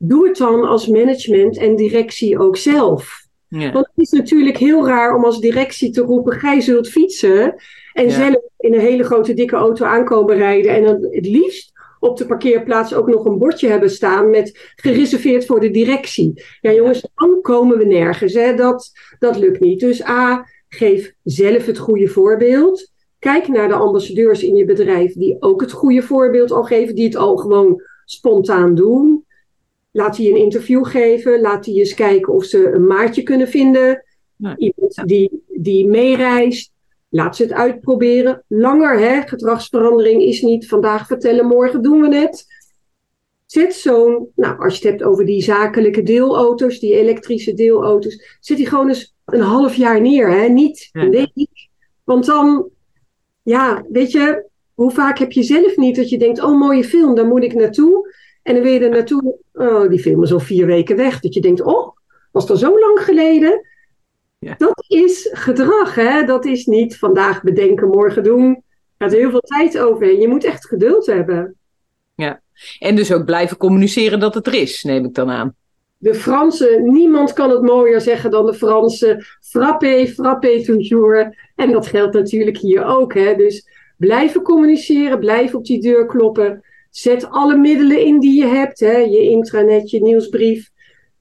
doe 0.07 0.27
het 0.27 0.37
dan 0.37 0.63
als 0.67 0.87
management 0.87 1.57
en 1.57 1.75
directie 1.75 2.39
ook 2.39 2.57
zelf. 2.57 3.21
Ja. 3.47 3.71
Want 3.71 3.85
het 3.93 4.05
is 4.05 4.11
natuurlijk 4.11 4.57
heel 4.57 4.87
raar 4.87 5.15
om 5.15 5.25
als 5.25 5.39
directie 5.39 5.91
te 5.91 6.01
roepen: 6.01 6.33
gij 6.33 6.61
zult 6.61 6.89
fietsen. 6.89 7.55
En 7.93 8.05
Ja. 8.05 8.09
zelf 8.09 8.41
in 8.57 8.73
een 8.73 8.79
hele 8.79 9.03
grote 9.03 9.33
dikke 9.33 9.55
auto 9.55 9.85
aankomen 9.85 10.35
rijden. 10.35 10.71
En 10.71 10.83
dan 10.83 11.07
het 11.11 11.25
liefst 11.25 11.71
op 11.99 12.17
de 12.17 12.25
parkeerplaats 12.25 12.93
ook 12.93 13.07
nog 13.07 13.25
een 13.25 13.37
bordje 13.37 13.67
hebben 13.67 13.89
staan 13.89 14.29
met 14.29 14.73
gereserveerd 14.75 15.45
voor 15.45 15.59
de 15.59 15.71
directie. 15.71 16.43
Ja, 16.61 16.71
jongens, 16.71 17.07
dan 17.15 17.41
komen 17.41 17.77
we 17.77 17.85
nergens. 17.85 18.33
Hè? 18.33 18.55
Dat, 18.55 18.91
dat 19.19 19.37
lukt 19.37 19.59
niet. 19.59 19.79
Dus 19.79 20.05
A, 20.05 20.45
geef 20.67 21.13
zelf 21.23 21.65
het 21.65 21.77
goede 21.77 22.07
voorbeeld. 22.07 22.91
Kijk 23.19 23.47
naar 23.47 23.67
de 23.67 23.73
ambassadeurs 23.73 24.43
in 24.43 24.55
je 24.55 24.65
bedrijf 24.65 25.13
die 25.13 25.35
ook 25.39 25.61
het 25.61 25.71
goede 25.71 26.01
voorbeeld 26.01 26.51
al 26.51 26.63
geven, 26.63 26.95
die 26.95 27.05
het 27.05 27.15
al 27.15 27.37
gewoon 27.37 27.81
spontaan 28.05 28.75
doen. 28.75 29.22
Laat 29.95 30.15
die 30.15 30.29
een 30.29 30.37
interview 30.37 30.85
geven. 30.85 31.41
Laat 31.41 31.63
die 31.63 31.79
eens 31.79 31.93
kijken 31.93 32.33
of 32.33 32.43
ze 32.45 32.71
een 32.71 32.87
maatje 32.87 33.23
kunnen 33.23 33.47
vinden. 33.47 34.03
Ja. 34.35 34.57
Iemand 34.57 35.01
die, 35.05 35.43
die 35.47 35.87
meereist. 35.87 36.71
Laat 37.09 37.35
ze 37.35 37.43
het 37.43 37.51
uitproberen. 37.51 38.43
Langer, 38.47 38.99
hè? 38.99 39.21
Gedragsverandering 39.21 40.21
is 40.21 40.41
niet 40.41 40.67
vandaag 40.67 41.07
vertellen, 41.07 41.45
morgen 41.45 41.81
doen 41.81 42.01
we 42.01 42.15
het. 42.15 42.45
Zet 43.45 43.73
zo'n, 43.73 44.27
nou, 44.35 44.59
als 44.59 44.77
je 44.77 44.87
het 44.87 44.89
hebt 44.97 45.09
over 45.09 45.25
die 45.25 45.43
zakelijke 45.43 46.03
deelauto's, 46.03 46.79
die 46.79 46.93
elektrische 46.93 47.53
deelauto's, 47.53 48.37
zet 48.39 48.57
die 48.57 48.67
gewoon 48.67 48.87
eens 48.87 49.15
een 49.25 49.41
half 49.41 49.75
jaar 49.75 50.01
neer, 50.01 50.29
hè? 50.31 50.47
Niet 50.47 50.89
Ja. 50.91 51.01
een 51.01 51.11
week. 51.11 51.69
Want 52.03 52.25
dan, 52.25 52.69
ja, 53.43 53.85
weet 53.91 54.11
je, 54.11 54.45
hoe 54.73 54.91
vaak 54.91 55.17
heb 55.19 55.31
je 55.31 55.43
zelf 55.43 55.77
niet 55.77 55.95
dat 55.95 56.09
je 56.09 56.17
denkt, 56.17 56.43
oh, 56.43 56.59
mooie 56.59 56.83
film, 56.83 57.15
daar 57.15 57.27
moet 57.27 57.43
ik 57.43 57.53
naartoe. 57.53 58.15
En 58.43 58.53
dan 58.53 58.63
wil 58.63 58.73
je 58.73 58.79
er 58.79 58.89
naartoe, 58.89 59.37
oh, 59.53 59.89
die 59.89 59.99
film 59.99 60.23
is 60.23 60.33
al 60.33 60.39
vier 60.39 60.65
weken 60.65 60.95
weg. 60.95 61.19
Dat 61.19 61.33
je 61.33 61.41
denkt, 61.41 61.61
oh, 61.61 61.97
was 62.31 62.47
dat 62.47 62.59
zo 62.59 62.79
lang 62.79 62.99
geleden? 62.99 63.67
Ja. 64.39 64.55
Dat 64.57 64.85
is 64.87 65.29
gedrag, 65.31 65.95
hè? 65.95 66.23
Dat 66.25 66.45
is 66.45 66.65
niet 66.65 66.97
vandaag 66.97 67.43
bedenken, 67.43 67.87
morgen 67.87 68.23
doen. 68.23 68.63
Er 68.97 69.09
gaat 69.09 69.11
heel 69.11 69.29
veel 69.29 69.39
tijd 69.39 69.79
overheen. 69.79 70.19
Je 70.19 70.27
moet 70.27 70.43
echt 70.43 70.67
geduld 70.67 71.05
hebben. 71.05 71.57
En 72.79 72.95
dus 72.95 73.13
ook 73.13 73.25
blijven 73.25 73.57
communiceren 73.57 74.19
dat 74.19 74.33
het 74.33 74.47
er 74.47 74.53
is, 74.53 74.83
neem 74.83 75.05
ik 75.05 75.13
dan 75.13 75.29
aan. 75.29 75.55
De 75.97 76.15
Fransen, 76.15 76.91
niemand 76.91 77.33
kan 77.33 77.49
het 77.49 77.61
mooier 77.61 78.01
zeggen 78.01 78.31
dan 78.31 78.45
de 78.45 78.53
Fransen. 78.53 79.25
Frappé, 79.39 80.07
frappé 80.07 80.63
toujours. 80.63 81.35
En 81.55 81.71
dat 81.71 81.87
geldt 81.87 82.13
natuurlijk 82.13 82.57
hier 82.57 82.85
ook. 82.85 83.13
Hè? 83.13 83.35
Dus 83.35 83.67
blijven 83.97 84.41
communiceren, 84.41 85.19
blijf 85.19 85.55
op 85.55 85.65
die 85.65 85.81
deur 85.81 86.05
kloppen. 86.05 86.63
Zet 86.95 87.29
alle 87.29 87.57
middelen 87.57 88.05
in 88.05 88.19
die 88.19 88.41
je 88.41 88.47
hebt. 88.47 88.79
Hè? 88.79 88.97
Je 88.97 89.29
intranet, 89.29 89.89
je 89.89 90.01
nieuwsbrief. 90.01 90.69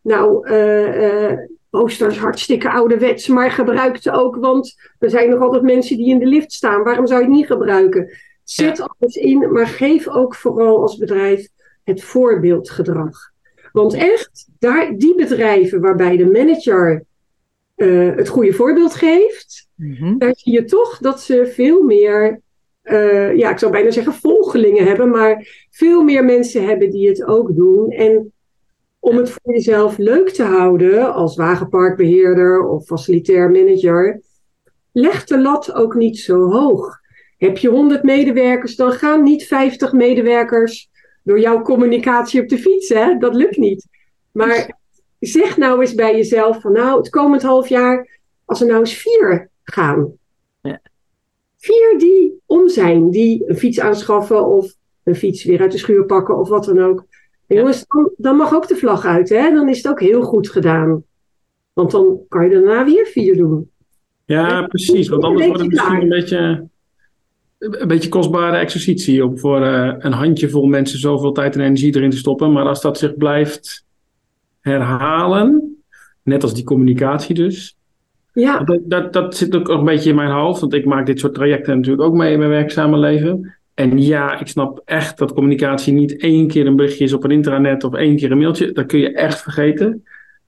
Nou, 0.02 0.46
eh 0.46 1.30
eh 1.30 1.38
posters 1.70 2.18
hartstikke 2.18 2.70
ouderwets, 2.70 3.26
maar 3.26 3.50
gebruik 3.50 3.94
het 3.94 4.10
ook. 4.10 4.36
Want 4.36 4.74
er 4.98 5.10
zijn 5.10 5.30
nog 5.30 5.40
altijd 5.40 5.62
mensen 5.62 5.96
die 5.96 6.08
in 6.08 6.18
de 6.18 6.26
lift 6.26 6.52
staan. 6.52 6.82
Waarom 6.82 7.06
zou 7.06 7.20
je 7.20 7.26
het 7.26 7.34
niet 7.34 7.46
gebruiken? 7.46 8.10
Zet 8.44 8.80
alles 8.80 9.14
in, 9.14 9.52
maar 9.52 9.66
geef 9.66 10.08
ook 10.08 10.34
vooral 10.34 10.80
als 10.80 10.96
bedrijf 10.96 11.48
het 11.84 12.02
voorbeeldgedrag. 12.02 13.30
Want 13.72 13.94
echt, 13.94 14.48
daar, 14.58 14.96
die 14.96 15.14
bedrijven 15.14 15.80
waarbij 15.80 16.16
de 16.16 16.30
manager 16.30 17.04
eh, 17.74 18.16
het 18.16 18.28
goede 18.28 18.52
voorbeeld 18.52 18.94
geeft, 18.94 19.68
daar 20.18 20.34
zie 20.36 20.52
je 20.52 20.64
toch 20.64 20.98
dat 20.98 21.20
ze 21.20 21.46
veel 21.46 21.82
meer, 21.82 22.40
eh, 22.82 23.36
ja, 23.36 23.50
ik 23.50 23.58
zou 23.58 23.72
bijna 23.72 23.90
zeggen 23.90 24.14
volgelingen 24.14 24.86
hebben, 24.86 25.10
maar 25.10 25.66
veel 25.70 26.02
meer 26.02 26.24
mensen 26.24 26.66
hebben 26.66 26.90
die 26.90 27.08
het 27.08 27.24
ook 27.24 27.56
doen. 27.56 27.90
En 27.90 28.32
om 28.98 29.16
het 29.16 29.30
voor 29.30 29.52
jezelf 29.52 29.98
leuk 29.98 30.28
te 30.28 30.42
houden 30.42 31.14
als 31.14 31.36
wagenparkbeheerder 31.36 32.68
of 32.68 32.84
facilitair 32.84 33.50
manager, 33.50 34.20
leg 34.92 35.24
de 35.24 35.40
lat 35.40 35.72
ook 35.72 35.94
niet 35.94 36.18
zo 36.18 36.50
hoog. 36.50 37.00
Heb 37.38 37.58
je 37.58 37.68
100 37.68 38.02
medewerkers, 38.02 38.76
dan 38.76 38.92
gaan 38.92 39.22
niet 39.22 39.46
50 39.46 39.92
medewerkers 39.92 40.90
door 41.22 41.40
jouw 41.40 41.62
communicatie 41.62 42.40
op 42.40 42.48
de 42.48 42.58
fiets. 42.58 42.88
Hè? 42.88 43.18
Dat 43.18 43.34
lukt 43.34 43.56
niet. 43.56 43.86
Maar 44.32 44.78
zeg 45.18 45.56
nou 45.56 45.80
eens 45.80 45.94
bij 45.94 46.16
jezelf 46.16 46.60
van 46.60 46.72
nou, 46.72 46.98
het 46.98 47.10
komend 47.10 47.42
half 47.42 47.68
jaar, 47.68 48.20
als 48.44 48.60
er 48.60 48.66
nou 48.66 48.80
eens 48.80 48.94
vier 48.94 49.50
gaan. 49.62 50.12
Vier 51.62 51.98
die 51.98 52.40
om 52.46 52.68
zijn, 52.68 53.10
die 53.10 53.48
een 53.48 53.56
fiets 53.56 53.80
aanschaffen 53.80 54.46
of 54.46 54.74
een 55.02 55.14
fiets 55.14 55.44
weer 55.44 55.60
uit 55.60 55.72
de 55.72 55.78
schuur 55.78 56.04
pakken 56.04 56.38
of 56.38 56.48
wat 56.48 56.64
dan 56.64 56.78
ook. 56.78 57.06
En 57.46 57.56
Jongens, 57.56 57.84
dan, 57.88 58.10
dan 58.16 58.36
mag 58.36 58.54
ook 58.54 58.68
de 58.68 58.76
vlag 58.76 59.04
uit. 59.04 59.28
Hè? 59.28 59.50
Dan 59.50 59.68
is 59.68 59.76
het 59.76 59.88
ook 59.88 60.00
heel 60.00 60.22
goed 60.22 60.50
gedaan. 60.50 61.04
Want 61.72 61.90
dan 61.90 62.20
kan 62.28 62.44
je 62.44 62.50
daarna 62.50 62.84
weer 62.84 63.06
vier 63.06 63.36
doen. 63.36 63.70
Ja, 64.24 64.66
precies. 64.66 65.08
Want 65.08 65.24
anders 65.24 65.46
wordt 65.46 65.60
het 65.60 65.70
misschien 65.70 66.00
een 66.00 66.08
beetje, 66.08 66.68
een 67.58 67.88
beetje 67.88 68.08
kostbare 68.08 68.56
exercitie 68.56 69.24
om 69.24 69.38
voor 69.38 69.62
eh, 69.62 69.94
een 69.98 70.12
handjevol 70.12 70.66
mensen 70.66 70.98
zoveel 70.98 71.32
tijd 71.32 71.54
en 71.54 71.60
energie 71.60 71.96
erin 71.96 72.10
te 72.10 72.16
stoppen. 72.16 72.52
Maar 72.52 72.66
als 72.66 72.80
dat 72.80 72.98
zich 72.98 73.16
blijft 73.16 73.86
herhalen, 74.60 75.76
net 76.22 76.42
als 76.42 76.54
die 76.54 76.64
communicatie 76.64 77.34
dus. 77.34 77.76
Ja, 78.32 78.58
Dat, 78.58 78.80
dat, 78.84 79.12
dat 79.12 79.36
zit 79.36 79.56
ook 79.56 79.68
een 79.68 79.84
beetje 79.84 80.10
in 80.10 80.16
mijn 80.16 80.30
hoofd, 80.30 80.60
want 80.60 80.74
ik 80.74 80.84
maak 80.84 81.06
dit 81.06 81.20
soort 81.20 81.34
trajecten 81.34 81.76
natuurlijk 81.76 82.02
ook 82.02 82.14
mee 82.14 82.32
in 82.32 82.38
mijn 82.38 82.50
werkzame 82.50 82.98
leven. 82.98 83.54
En 83.74 84.02
ja, 84.02 84.40
ik 84.40 84.46
snap 84.46 84.82
echt 84.84 85.18
dat 85.18 85.32
communicatie 85.32 85.92
niet 85.92 86.16
één 86.16 86.46
keer 86.46 86.66
een 86.66 86.76
berichtje 86.76 87.04
is 87.04 87.12
op 87.12 87.24
een 87.24 87.30
intranet 87.30 87.84
of 87.84 87.94
één 87.94 88.16
keer 88.16 88.30
een 88.30 88.38
mailtje. 88.38 88.72
Dat 88.72 88.86
kun 88.86 88.98
je 88.98 89.12
echt 89.12 89.42
vergeten. 89.42 90.04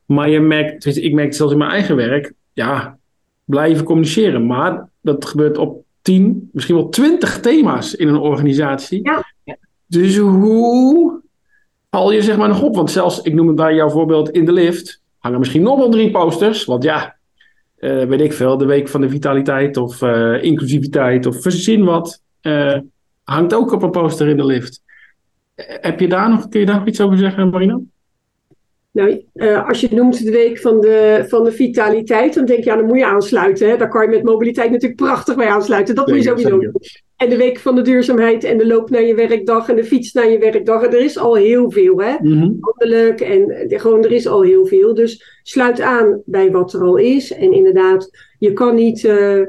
Maar 0.07 0.31
je 0.31 0.41
merkt, 0.41 0.97
ik 0.97 1.13
merk 1.13 1.27
het 1.27 1.37
zelfs 1.37 1.53
in 1.53 1.59
mijn 1.59 1.71
eigen 1.71 1.97
werk, 1.97 2.33
ja, 2.53 2.99
blijven 3.45 3.85
communiceren. 3.85 4.47
Maar 4.47 4.89
dat 5.01 5.25
gebeurt 5.25 5.59
op 5.59 5.85
tien, 6.03 6.49
misschien 6.53 6.75
wel 6.75 6.89
twintig 6.89 7.41
thema's 7.41 7.95
in 7.95 8.09
een 8.09 8.19
organisatie. 8.19 9.01
Ja. 9.03 9.25
Dus 9.87 10.17
hoe 10.19 11.21
val 11.91 12.13
je 12.13 12.23
zeg 12.23 12.37
maar 12.37 12.49
nog 12.49 12.63
op? 12.63 12.75
Want 12.75 12.91
zelfs, 12.91 13.23
ik 13.23 13.35
noem 13.35 13.47
het 13.47 13.57
bij 13.57 13.75
jouw 13.75 13.89
voorbeeld 13.89 14.31
in 14.31 14.45
de 14.45 14.53
lift, 14.53 15.01
hangen 15.19 15.39
misschien 15.39 15.63
nog 15.63 15.79
wel 15.79 15.91
drie 15.91 16.11
posters. 16.11 16.65
Want 16.65 16.83
ja, 16.83 17.14
eh, 17.85 18.07
weet 18.07 18.21
ik 18.21 18.33
veel, 18.33 18.57
de 18.57 18.65
week 18.65 18.89
van 18.89 19.01
de 19.01 19.09
vitaliteit 19.09 19.77
of 19.77 20.03
eh, 20.03 20.43
inclusiviteit 20.43 21.27
of 21.27 21.43
verzin 21.43 21.85
wat, 21.85 22.23
eh, 22.41 22.79
hangt 23.23 23.55
ook 23.55 23.73
op 23.73 23.83
een 23.83 23.91
poster 23.91 24.29
in 24.29 24.37
de 24.37 24.47
lift. 24.47 24.83
Heb 25.57 26.01
je 26.01 26.09
daar 26.09 26.31
nog, 26.31 26.49
kun 26.49 26.61
je 26.61 26.67
daar 26.67 26.79
nog 26.79 26.87
iets 26.87 27.01
over 27.01 27.19
zeggen, 27.19 27.51
Marina? 27.51 27.81
Nou, 28.95 29.25
eh, 29.35 29.69
als 29.69 29.81
je 29.81 29.89
noemt 29.91 30.25
de 30.25 30.31
week 30.31 30.59
van 30.59 30.81
de, 30.81 31.25
van 31.29 31.45
de 31.45 31.53
vitaliteit, 31.53 32.35
dan 32.35 32.45
denk 32.45 32.65
je, 32.65 32.71
ja, 32.71 32.77
dan 32.77 32.87
moet 32.87 32.99
je 32.99 33.07
aansluiten. 33.07 33.69
Hè? 33.69 33.77
Daar 33.77 33.89
kan 33.89 34.03
je 34.03 34.09
met 34.09 34.23
mobiliteit 34.23 34.71
natuurlijk 34.71 35.01
prachtig 35.01 35.37
bij 35.37 35.49
aansluiten. 35.49 35.95
Dat 35.95 36.07
moet 36.07 36.17
je 36.17 36.23
sowieso 36.23 36.59
doen. 36.59 36.73
En 37.17 37.29
de 37.29 37.37
week 37.37 37.59
van 37.59 37.75
de 37.75 37.83
duurzaamheid 37.83 38.45
en 38.45 38.59
de 38.59 38.67
loop 38.67 38.91
naar 38.91 39.03
je 39.03 39.15
werkdag 39.15 39.69
en 39.69 39.77
de 39.77 39.85
fiets 39.85 40.13
naar 40.13 40.31
je 40.31 40.39
werkdag. 40.39 40.83
En 40.83 40.93
er 40.93 41.05
is 41.05 41.19
al 41.19 41.35
heel 41.35 41.71
veel, 41.71 42.01
hè. 42.01 42.15
Mhm. 42.21 42.53
Landelijk 42.61 43.21
en 43.21 43.51
eh, 43.51 43.81
gewoon, 43.81 44.05
er 44.05 44.13
is 44.13 44.27
al 44.27 44.43
heel 44.43 44.67
veel. 44.67 44.95
Dus 44.95 45.41
sluit 45.43 45.81
aan 45.81 46.23
bij 46.25 46.51
wat 46.51 46.73
er 46.73 46.83
al 46.83 46.97
is. 46.97 47.33
En 47.33 47.53
inderdaad, 47.53 48.11
je 48.39 48.53
kan 48.53 48.75
niet, 48.75 49.05
eh, 49.05 49.43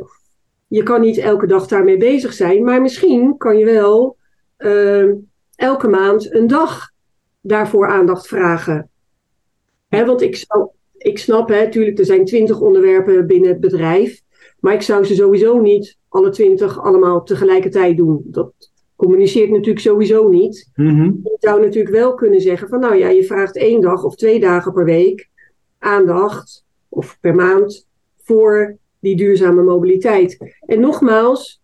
je 0.68 0.84
kan 0.84 1.02
niet 1.02 1.18
elke 1.18 1.48
dag 1.48 1.68
daarmee 1.68 1.98
bezig 1.98 2.34
zijn. 2.34 2.64
Maar 2.64 2.82
misschien 2.82 3.38
kan 3.38 3.58
je 3.58 3.66
wel 3.66 4.18
eh, 4.58 5.10
elke 5.56 5.88
maand 5.88 6.34
een 6.34 6.48
dag 6.48 6.90
daarvoor 7.42 7.88
aandacht 7.88 8.28
vragen. 8.28 8.90
Hè, 9.96 10.06
want 10.06 10.22
ik, 10.22 10.36
zou, 10.36 10.68
ik 10.98 11.18
snap, 11.18 11.50
hè, 11.50 11.64
natuurlijk, 11.64 12.00
er 12.00 12.06
zijn 12.06 12.26
twintig 12.26 12.60
onderwerpen 12.60 13.28
binnen 13.28 13.50
het 13.50 13.60
bedrijf. 13.60 14.22
Maar 14.60 14.74
ik 14.74 14.82
zou 14.82 15.04
ze 15.04 15.16
sowieso 15.16 15.62
niet 15.62 15.98
alle 16.10 16.30
twintig 16.30 16.84
allemaal 16.84 17.24
tegelijkertijd 17.24 17.98
doen. 17.98 18.22
Dat 18.26 18.54
communiceert 18.96 19.50
natuurlijk 19.50 19.80
sowieso 19.80 20.30
niet. 20.30 20.72
Mhm. 20.76 21.04
Je 21.04 21.38
zou 21.40 21.62
natuurlijk 21.62 21.96
wel 21.96 22.14
kunnen 22.14 22.42
zeggen 22.42 22.68
van 22.68 22.80
nou 22.80 22.96
ja, 22.96 23.10
je 23.10 23.24
vraagt 23.24 23.58
één 23.58 23.82
dag 23.82 24.04
of 24.04 24.16
twee 24.16 24.40
dagen 24.40 24.74
per 24.74 24.86
week 24.86 25.30
aandacht 25.80 26.66
of 26.90 27.18
per 27.22 27.36
maand 27.36 27.88
voor 28.18 28.78
die 29.00 29.16
duurzame 29.16 29.64
mobiliteit. 29.64 30.56
En 30.60 30.80
nogmaals, 30.80 31.62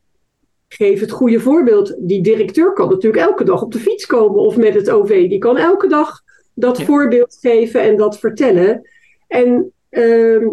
geef 0.67 0.99
het 0.99 1.11
goede 1.11 1.39
voorbeeld. 1.39 1.95
Die 1.99 2.23
directeur 2.23 2.73
kan 2.73 2.89
natuurlijk 2.89 3.23
elke 3.23 3.43
dag 3.43 3.61
op 3.61 3.71
de 3.71 3.79
fiets 3.79 4.05
komen 4.05 4.39
of 4.39 4.57
met 4.57 4.73
het 4.73 4.89
OV. 4.89 5.29
Die 5.29 5.37
kan 5.37 5.57
elke 5.57 5.87
dag 5.87 6.21
dat 6.53 6.81
voorbeeld 6.81 7.37
geven 7.41 7.81
en 7.81 7.97
dat 7.97 8.19
vertellen. 8.19 8.89
En 9.27 9.71
ehm, 9.89 10.47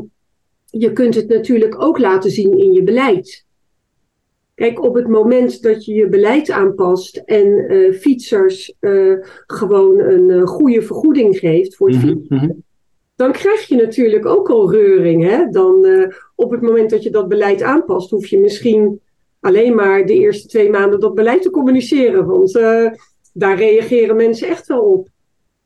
je 0.70 0.92
kunt 0.92 1.14
het 1.14 1.28
natuurlijk 1.28 1.82
ook 1.82 1.98
laten 1.98 2.30
zien 2.30 2.58
in 2.58 2.72
je 2.72 2.82
beleid. 2.82 3.46
Kijk, 4.54 4.82
op 4.82 4.94
het 4.94 5.08
moment 5.08 5.62
dat 5.62 5.84
je 5.84 5.94
je 5.94 6.08
beleid 6.08 6.50
aanpast 6.50 7.16
en 7.16 7.72
uh, 7.72 7.94
fietsers 7.94 8.74
uh, 8.80 9.16
gewoon 9.46 9.98
een 9.98 10.28
uh, 10.28 10.46
goede 10.46 10.82
vergoeding 10.82 11.38
geeft 11.38 11.76
voor 11.76 11.88
het 11.88 11.96
Mhm, 11.96 12.06
fietsen, 12.06 12.36
mhm. 12.36 12.50
dan 13.16 13.32
krijg 13.32 13.68
je 13.68 13.76
natuurlijk 13.76 14.26
ook 14.26 14.50
al 14.50 14.72
reuring. 14.72 15.24
Hè? 15.24 15.48
Dan 15.50 15.86
op 16.34 16.50
het 16.50 16.60
moment 16.60 16.90
dat 16.90 17.02
je 17.02 17.10
dat 17.10 17.28
beleid 17.28 17.62
aanpast, 17.62 18.10
hoef 18.10 18.26
je 18.26 18.40
misschien 18.40 19.00
alleen 19.40 19.74
maar 19.74 20.06
de 20.06 20.14
eerste 20.14 20.48
twee 20.48 20.70
maanden 20.70 21.00
dat 21.00 21.14
beleid 21.14 21.42
te 21.42 21.50
communiceren. 21.50 22.26
Want 22.26 22.52
daar 23.32 23.56
reageren 23.56 24.16
mensen 24.16 24.48
echt 24.48 24.66
wel 24.66 24.80
op. 24.80 25.08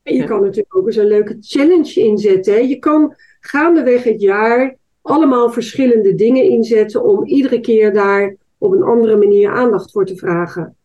En 0.02 0.14
je 0.14 0.20
Ja. 0.20 0.26
kan 0.26 0.40
natuurlijk 0.40 0.76
ook 0.76 0.86
eens 0.86 0.96
een 0.96 1.06
leuke 1.06 1.36
challenge 1.40 2.00
inzetten. 2.00 2.52
Hè? 2.54 2.58
Je 2.58 2.78
kan 2.78 3.14
gaandeweg 3.40 4.02
het 4.02 4.20
jaar 4.20 4.76
allemaal 5.02 5.50
verschillende 5.50 6.14
dingen 6.14 6.44
inzetten 6.44 7.04
om 7.04 7.24
iedere 7.26 7.60
keer 7.60 7.92
daar 7.92 8.36
op 8.58 8.72
een 8.72 8.82
andere 8.82 9.16
manier 9.16 9.50
aandacht 9.52 9.92
voor 9.92 10.06
te 10.06 10.16
vragen. 10.16 10.76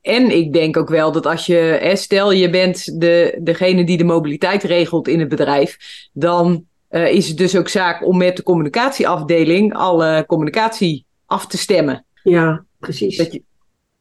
En 0.00 0.30
ik 0.30 0.52
denk 0.52 0.76
ook 0.76 0.88
wel 0.88 1.12
dat 1.12 1.26
als 1.26 1.46
je, 1.46 1.90
stel 1.94 2.32
je 2.32 2.50
bent 2.50 3.00
de, 3.00 3.38
degene 3.42 3.84
die 3.84 3.98
de 3.98 4.04
mobiliteit 4.04 4.62
regelt 4.62 5.08
in 5.08 5.20
het 5.20 5.28
bedrijf, 5.28 5.76
dan 6.12 6.64
eh, 6.88 7.12
is 7.12 7.28
het 7.28 7.38
dus 7.38 7.56
ook 7.56 7.68
zaak 7.68 8.06
om 8.06 8.16
met 8.16 8.36
de 8.36 8.42
communicatieafdeling 8.42 9.74
alle 9.74 10.24
communicatie 10.26 11.04
af 11.26 11.46
te 11.46 11.58
stemmen. 11.58 12.04
Ja, 12.22 12.64
precies. 12.78 13.16
Dat 13.16 13.32
je 13.32 13.42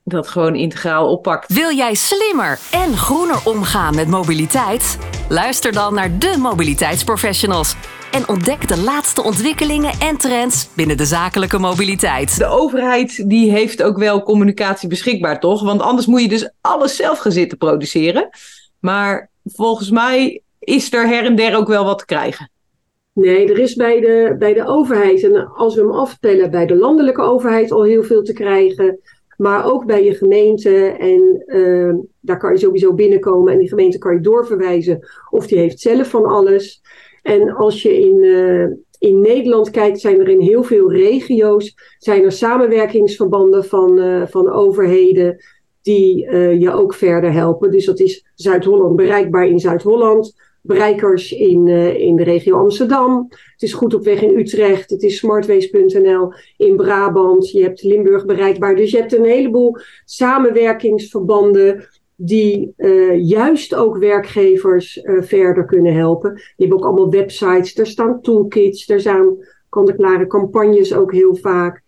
dat 0.08 0.28
gewoon 0.28 0.56
integraal 0.56 1.10
oppakt. 1.10 1.54
Wil 1.54 1.76
jij 1.76 1.94
slimmer 1.94 2.60
en 2.72 2.98
groener 2.98 3.40
omgaan 3.46 3.96
met 3.96 4.08
mobiliteit? 4.08 4.98
Luister 5.30 5.72
dan 5.72 5.94
naar 5.94 6.20
de 6.20 6.36
mobiliteitsprofessionals 6.38 7.76
en 8.12 8.28
ontdek 8.28 8.68
de 8.68 8.78
laatste 8.78 9.24
ontwikkelingen 9.24 9.92
en 10.00 10.18
trends 10.18 10.70
binnen 10.74 10.98
de 10.98 11.06
zakelijke 11.06 11.60
mobiliteit. 11.60 12.38
De 12.38 12.46
overheid 12.46 13.30
die 13.30 13.52
heeft 13.52 13.84
ook 13.84 13.98
wel 13.98 14.24
communicatie 14.24 14.90
beschikbaar, 14.90 15.40
toch? 15.40 15.64
Want 15.64 15.82
anders 15.82 16.06
moet 16.06 16.22
je 16.22 16.28
dus 16.28 16.50
alles 16.62 16.96
zelf 16.96 17.20
gaan 17.20 17.32
zitten 17.32 17.58
produceren. 17.58 18.30
Maar 18.80 19.30
volgens 19.44 19.92
mij 19.92 20.42
is 20.60 20.94
er 20.94 21.08
her 21.08 21.26
en 21.26 21.36
der 21.36 21.56
ook 21.56 21.68
wel 21.68 21.86
wat 21.86 22.00
te 22.00 22.06
krijgen. 22.06 22.50
Nee, 23.14 23.50
er 23.50 23.60
is 23.60 23.76
bij 23.76 24.00
de, 24.00 24.36
bij 24.40 24.54
de 24.54 24.66
overheid, 24.66 25.24
en 25.24 25.54
als 25.54 25.76
we 25.76 25.82
hem 25.82 25.92
aftellen, 25.92 26.52
bij 26.52 26.66
de 26.66 26.76
landelijke 26.76 27.22
overheid 27.22 27.72
al 27.72 27.84
heel 27.84 28.04
veel 28.04 28.24
te 28.24 28.34
krijgen. 28.34 29.00
Maar 29.38 29.72
ook 29.72 29.86
bij 29.86 30.04
je 30.04 30.14
gemeente. 30.14 30.86
En 30.86 31.44
eh, 31.46 31.94
daar 32.20 32.38
kan 32.38 32.52
je 32.52 32.58
sowieso 32.58 32.94
binnenkomen. 32.94 33.54
En 33.54 33.60
die 33.60 33.68
gemeente 33.68 33.98
kan 33.98 34.14
je 34.14 34.20
doorverwijzen. 34.20 35.08
Of 35.30 35.48
die 35.48 35.58
heeft 35.58 35.80
zelf 35.80 36.10
van 36.10 36.26
alles. 36.26 36.82
En 37.22 37.50
als 37.56 37.82
je 37.82 38.00
in, 38.00 38.24
eh, 38.24 39.10
in 39.10 39.22
Nederland 39.22 39.70
kijkt, 39.70 40.00
zijn 40.00 40.20
er 40.20 40.30
in 40.30 40.40
heel 40.40 40.64
veel 40.64 40.92
regio's. 40.92 41.76
Zijn 41.98 42.24
er 42.24 42.32
samenwerkingsverbanden 42.32 43.66
van, 43.66 44.00
eh, 44.00 44.28
van 44.28 44.50
overheden. 44.50 45.38
Die 45.82 46.32
je 46.60 46.72
ook 46.72 46.94
verder 46.94 47.32
helpen. 47.32 47.72
Dus 47.72 47.86
dat 47.86 48.00
is 48.00 48.26
Zuid-Holland 48.36 48.96
bereikbaar 48.96 49.48
in 49.48 49.60
Zuid-Holland 49.60 50.36
bereikers 50.66 51.32
in, 51.32 51.68
eh, 51.68 52.00
in 52.00 52.16
de 52.16 52.24
regio 52.24 52.58
Amsterdam. 52.58 53.28
Het 53.30 53.62
is 53.62 53.74
goed 53.74 53.94
op 53.94 54.04
weg 54.04 54.22
in 54.22 54.38
Utrecht. 54.38 54.90
Het 54.90 55.04
is 55.04 55.18
smartways.nl 55.18 56.34
in 56.58 56.76
Brabant. 56.76 57.52
Je 57.52 57.62
hebt 57.62 57.84
Limburg 57.84 58.26
bereikbaar. 58.26 58.76
Dus 58.76 58.92
je 58.92 58.98
hebt 58.98 59.14
een 59.14 59.26
heleboel 59.26 59.78
samenwerkingsverbanden 60.06 61.88
die 62.16 62.74
eh, 62.78 63.28
juist 63.28 63.76
ook 63.76 63.98
werkgevers 63.98 65.02
eh, 65.02 65.22
verder 65.22 65.66
kunnen 65.66 65.94
helpen. 65.94 66.34
Die 66.34 66.44
hebben 66.56 66.78
ook 66.78 66.86
allemaal 66.86 67.12
websites. 67.12 67.78
Er 67.78 67.88
staan 67.88 68.22
toolkits. 68.22 68.90
Er 68.90 69.02
zijn 69.02 69.48
kant-en-klare 69.70 70.28
campagnes 70.28 70.94
ook 70.94 71.12
heel 71.12 71.36
vaak. 71.36 71.84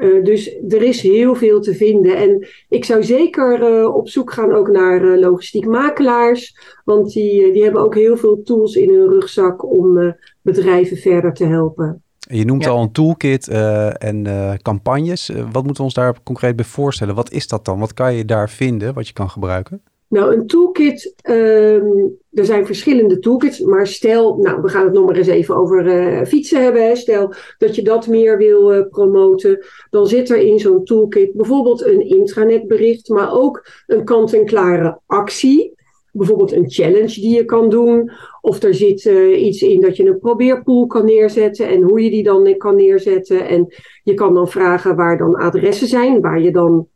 Uh, 0.00 0.24
dus 0.24 0.56
er 0.68 0.82
is 0.82 1.00
heel 1.00 1.34
veel 1.34 1.60
te 1.60 1.74
vinden. 1.74 2.16
En 2.16 2.46
ik 2.68 2.84
zou 2.84 3.02
zeker 3.02 3.78
uh, 3.80 3.94
op 3.94 4.08
zoek 4.08 4.32
gaan 4.32 4.52
ook 4.52 4.68
naar 4.70 5.02
uh, 5.02 5.18
logistiek 5.20 5.66
makelaars. 5.66 6.56
Want 6.84 7.12
die, 7.12 7.52
die 7.52 7.62
hebben 7.62 7.82
ook 7.82 7.94
heel 7.94 8.16
veel 8.16 8.42
tools 8.42 8.74
in 8.74 8.88
hun 8.88 9.08
rugzak 9.08 9.72
om 9.72 10.14
bedrijven 10.42 10.96
verder 10.96 11.34
te 11.34 11.44
helpen. 11.44 12.02
Je 12.32 12.44
noemt 12.44 12.64
Ja. 12.64 12.70
al 12.70 12.82
een 12.82 12.92
toolkit 12.92 13.48
eh, 13.48 14.02
en 14.04 14.26
eh, 14.26 14.54
campagnes. 14.62 15.28
Eh, 15.28 15.36
wat 15.36 15.64
moeten 15.64 15.74
we 15.76 15.82
ons 15.82 15.94
daar 15.94 16.22
concreet 16.22 16.56
bij 16.56 16.64
voorstellen? 16.64 17.14
Wat 17.14 17.30
is 17.30 17.48
dat 17.48 17.64
dan? 17.64 17.78
Wat 17.78 17.94
kan 17.94 18.14
je 18.14 18.24
daar 18.24 18.50
vinden 18.50 18.94
wat 18.94 19.06
je 19.06 19.12
kan 19.12 19.30
gebruiken? 19.30 19.82
Nou, 20.10 20.34
een 20.34 20.46
toolkit, 20.46 21.14
ehm, 21.22 22.08
er 22.32 22.44
zijn 22.44 22.66
verschillende 22.66 23.18
toolkits, 23.18 23.60
maar 23.60 23.86
stel, 23.86 24.36
nou, 24.36 24.62
we 24.62 24.68
gaan 24.68 24.84
het 24.84 24.92
nog 24.92 25.06
maar 25.06 25.16
eens 25.16 25.26
even 25.26 25.56
over 25.56 25.86
eh, 25.86 26.26
fietsen 26.26 26.62
hebben. 26.62 26.86
Hè. 26.86 26.96
Stel 26.96 27.32
dat 27.58 27.74
je 27.74 27.82
dat 27.82 28.06
meer 28.06 28.38
wil 28.38 28.72
eh, 28.72 28.88
promoten, 28.88 29.64
dan 29.90 30.06
zit 30.06 30.30
er 30.30 30.36
in 30.36 30.58
zo'n 30.58 30.84
toolkit 30.84 31.32
bijvoorbeeld 31.32 31.84
een 31.84 32.00
intranetbericht, 32.00 33.08
maar 33.08 33.32
ook 33.32 33.66
een 33.86 34.04
kant-en-klare 34.04 35.00
actie. 35.06 35.74
Bijvoorbeeld 36.12 36.52
een 36.52 36.70
challenge 36.70 37.20
die 37.20 37.34
je 37.34 37.44
kan 37.44 37.68
doen. 37.68 38.10
Of 38.40 38.62
er 38.62 38.74
zit 38.74 39.06
eh, 39.06 39.44
iets 39.44 39.62
in 39.62 39.80
dat 39.80 39.96
je 39.96 40.06
een 40.06 40.18
probeerpool 40.18 40.86
kan 40.86 41.04
neerzetten 41.04 41.68
en 41.68 41.82
hoe 41.82 42.02
je 42.04 42.10
die 42.10 42.22
dan 42.22 42.56
kan 42.56 42.76
neerzetten. 42.76 43.48
En 43.48 43.74
je 44.02 44.14
kan 44.14 44.34
dan 44.34 44.48
vragen 44.48 44.96
waar 44.96 45.18
dan 45.18 45.34
adressen 45.34 45.88
zijn, 45.88 46.20
waar 46.20 46.40
je 46.40 46.52
dan 46.52 46.88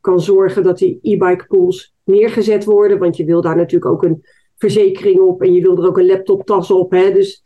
kan 0.00 0.20
zorgen 0.20 0.62
dat 0.62 0.78
die 0.78 0.98
e-bike 1.02 1.46
pools 1.46 1.94
neergezet 2.10 2.64
worden. 2.64 2.98
Want 2.98 3.16
je 3.16 3.24
wil 3.24 3.40
daar 3.40 3.56
natuurlijk 3.56 3.92
ook 3.92 4.02
een 4.02 4.24
verzekering 4.56 5.18
op 5.18 5.42
en 5.42 5.52
je 5.52 5.60
wil 5.60 5.78
er 5.78 5.88
ook 5.88 5.98
een 5.98 6.06
laptoptas 6.06 6.70
op. 6.70 6.90
Hè? 6.90 7.12
Dus 7.12 7.42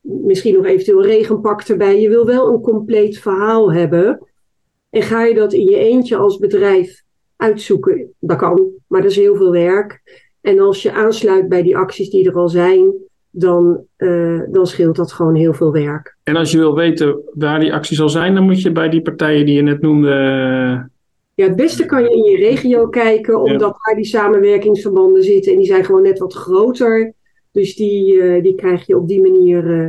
misschien 0.00 0.54
nog 0.54 0.66
eventueel 0.66 1.04
regenpak 1.04 1.62
erbij. 1.62 2.00
Je 2.00 2.08
wil 2.08 2.26
wel 2.26 2.48
een 2.48 2.60
compleet 2.60 3.18
verhaal 3.18 3.72
hebben. 3.72 4.26
En 4.90 5.02
ga 5.02 5.24
je 5.24 5.34
dat 5.34 5.52
in 5.52 5.64
je 5.64 5.76
eentje 5.76 6.16
als 6.16 6.38
bedrijf 6.38 7.02
uitzoeken? 7.36 8.14
Dat 8.18 8.38
kan, 8.38 8.70
maar 8.86 9.02
dat 9.02 9.10
is 9.10 9.16
heel 9.16 9.36
veel 9.36 9.50
werk. 9.50 10.00
En 10.40 10.60
als 10.60 10.82
je 10.82 10.92
aansluit 10.92 11.48
bij 11.48 11.62
die 11.62 11.76
acties 11.76 12.10
die 12.10 12.28
er 12.28 12.34
al 12.34 12.48
zijn, 12.48 12.92
dan, 13.30 13.84
uh, 13.98 14.42
dan 14.50 14.66
scheelt 14.66 14.96
dat 14.96 15.12
gewoon 15.12 15.34
heel 15.34 15.52
veel 15.52 15.72
werk. 15.72 16.16
En 16.22 16.36
als 16.36 16.50
je 16.50 16.58
wil 16.58 16.74
weten 16.74 17.20
waar 17.34 17.60
die 17.60 17.74
actie 17.74 17.96
zal 17.96 18.08
zijn, 18.08 18.34
dan 18.34 18.44
moet 18.44 18.62
je 18.62 18.72
bij 18.72 18.88
die 18.88 19.02
partijen 19.02 19.46
die 19.46 19.54
je 19.54 19.62
net 19.62 19.80
noemde. 19.80 20.90
Eh, 21.38 21.44
Ja, 21.44 21.44
het 21.44 21.56
beste 21.56 21.86
kan 21.86 22.02
je 22.02 22.10
in 22.10 22.22
je 22.22 22.36
regio 22.36 22.88
kijken, 22.88 23.40
omdat 23.40 23.78
daar 23.84 23.96
die 23.96 24.04
samenwerkingsverbanden 24.04 25.22
zitten. 25.22 25.52
En 25.52 25.58
die 25.58 25.66
zijn 25.66 25.84
gewoon 25.84 26.02
net 26.02 26.18
wat 26.18 26.34
groter. 26.34 27.12
Dus 27.52 27.76
die, 27.76 28.14
uh, 28.14 28.42
die 28.42 28.54
krijg 28.54 28.86
je 28.86 28.96
op 28.96 29.08
die 29.08 29.20
manier, 29.20 29.64
uh, 29.64 29.88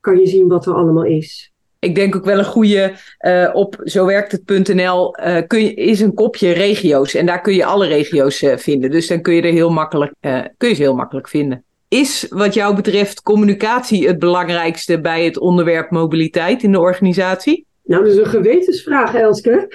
kan 0.00 0.18
je 0.18 0.26
zien 0.26 0.48
wat 0.48 0.66
er 0.66 0.74
allemaal 0.74 1.04
is. 1.04 1.52
Ik 1.78 1.94
denk 1.94 2.16
ook 2.16 2.24
wel 2.24 2.38
een 2.38 2.44
goede 2.44 2.92
uh, 3.20 3.50
op 3.52 3.80
zowerkthet.nl 3.82 5.18
uh, 5.18 5.38
kun 5.46 5.60
je, 5.60 5.74
is 5.74 6.00
een 6.00 6.14
kopje 6.14 6.52
regio's. 6.52 7.14
En 7.14 7.26
daar 7.26 7.40
kun 7.40 7.54
je 7.54 7.64
alle 7.64 7.86
regio's 7.86 8.42
uh, 8.42 8.56
vinden. 8.56 8.90
Dus 8.90 9.06
dan 9.06 9.22
kun 9.22 9.34
je 9.34 9.42
er 9.42 9.52
heel 9.52 9.70
makkelijk, 9.70 10.12
kun 10.56 10.68
je 10.68 10.74
ze 10.74 10.82
heel 10.82 10.94
makkelijk 10.94 11.28
vinden. 11.28 11.64
Is 11.88 12.26
wat 12.28 12.54
jou 12.54 12.74
betreft 12.74 13.22
communicatie 13.22 14.06
het 14.06 14.18
belangrijkste 14.18 15.00
bij 15.00 15.24
het 15.24 15.38
onderwerp 15.38 15.90
mobiliteit 15.90 16.62
in 16.62 16.72
de 16.72 16.80
organisatie? 16.80 17.65
Nou, 17.86 18.02
dat 18.02 18.12
is 18.12 18.18
een 18.18 18.26
gewetensvraag, 18.26 19.14
Elske. 19.14 19.68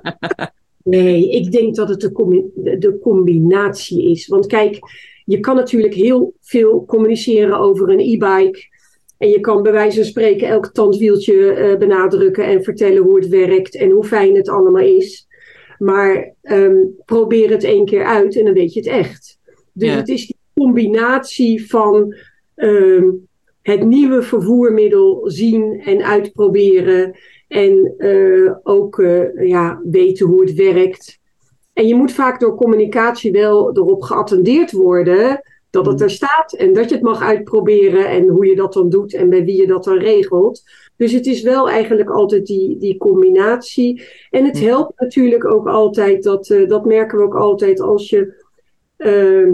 nee, 0.84 1.30
ik 1.30 1.52
denk 1.52 1.74
dat 1.74 1.88
het 1.88 2.00
de, 2.00 2.76
de 2.78 2.98
combinatie 2.98 4.10
is. 4.10 4.26
Want 4.26 4.46
kijk, 4.46 4.78
je 5.24 5.40
kan 5.40 5.56
natuurlijk 5.56 5.94
heel 5.94 6.34
veel 6.40 6.84
communiceren 6.84 7.58
over 7.58 7.88
een 7.88 8.00
e-bike. 8.00 8.74
En 9.18 9.28
je 9.28 9.40
kan 9.40 9.62
bij 9.62 9.72
wijze 9.72 9.96
van 9.96 10.04
spreken 10.04 10.48
elk 10.48 10.66
tandwieltje 10.66 11.34
uh, 11.34 11.78
benadrukken 11.78 12.44
en 12.44 12.62
vertellen 12.62 13.02
hoe 13.02 13.16
het 13.16 13.28
werkt 13.28 13.76
en 13.76 13.90
hoe 13.90 14.04
fijn 14.04 14.36
het 14.36 14.48
allemaal 14.48 14.82
is. 14.82 15.26
Maar 15.78 16.34
um, 16.42 16.94
probeer 17.04 17.50
het 17.50 17.64
één 17.64 17.84
keer 17.84 18.04
uit 18.04 18.36
en 18.36 18.44
dan 18.44 18.54
weet 18.54 18.72
je 18.72 18.80
het 18.80 18.88
echt. 18.88 19.38
Dus 19.72 19.88
ja. 19.88 19.96
het 19.96 20.08
is 20.08 20.26
die 20.26 20.36
combinatie 20.54 21.68
van 21.68 22.14
um, 22.56 23.28
het 23.62 23.84
nieuwe 23.84 24.22
vervoermiddel 24.22 25.30
zien 25.30 25.80
en 25.84 26.04
uitproberen. 26.04 27.18
En 27.48 27.94
uh, 27.98 28.52
ook 28.62 28.98
uh, 28.98 29.48
ja, 29.48 29.80
weten 29.84 30.26
hoe 30.26 30.40
het 30.40 30.54
werkt. 30.54 31.18
En 31.72 31.86
je 31.86 31.94
moet 31.94 32.12
vaak 32.12 32.40
door 32.40 32.54
communicatie 32.54 33.32
wel 33.32 33.76
erop 33.76 34.02
geattendeerd 34.02 34.72
worden 34.72 35.40
dat 35.70 35.86
het 35.86 36.00
er 36.00 36.10
staat 36.10 36.52
en 36.52 36.72
dat 36.72 36.88
je 36.88 36.94
het 36.94 37.04
mag 37.04 37.22
uitproberen 37.22 38.08
en 38.08 38.28
hoe 38.28 38.46
je 38.46 38.56
dat 38.56 38.72
dan 38.72 38.88
doet 38.88 39.14
en 39.14 39.28
bij 39.28 39.44
wie 39.44 39.60
je 39.60 39.66
dat 39.66 39.84
dan 39.84 39.98
regelt. 39.98 40.62
Dus 40.96 41.12
het 41.12 41.26
is 41.26 41.42
wel 41.42 41.68
eigenlijk 41.68 42.10
altijd 42.10 42.46
die, 42.46 42.78
die 42.78 42.96
combinatie. 42.96 44.02
En 44.30 44.44
het 44.44 44.60
helpt 44.60 45.00
natuurlijk 45.00 45.44
ook 45.44 45.66
altijd, 45.66 46.22
dat, 46.22 46.48
uh, 46.48 46.68
dat 46.68 46.84
merken 46.84 47.18
we 47.18 47.24
ook 47.24 47.36
altijd 47.36 47.80
als 47.80 48.10
je 48.10 48.44
uh, 48.98 49.52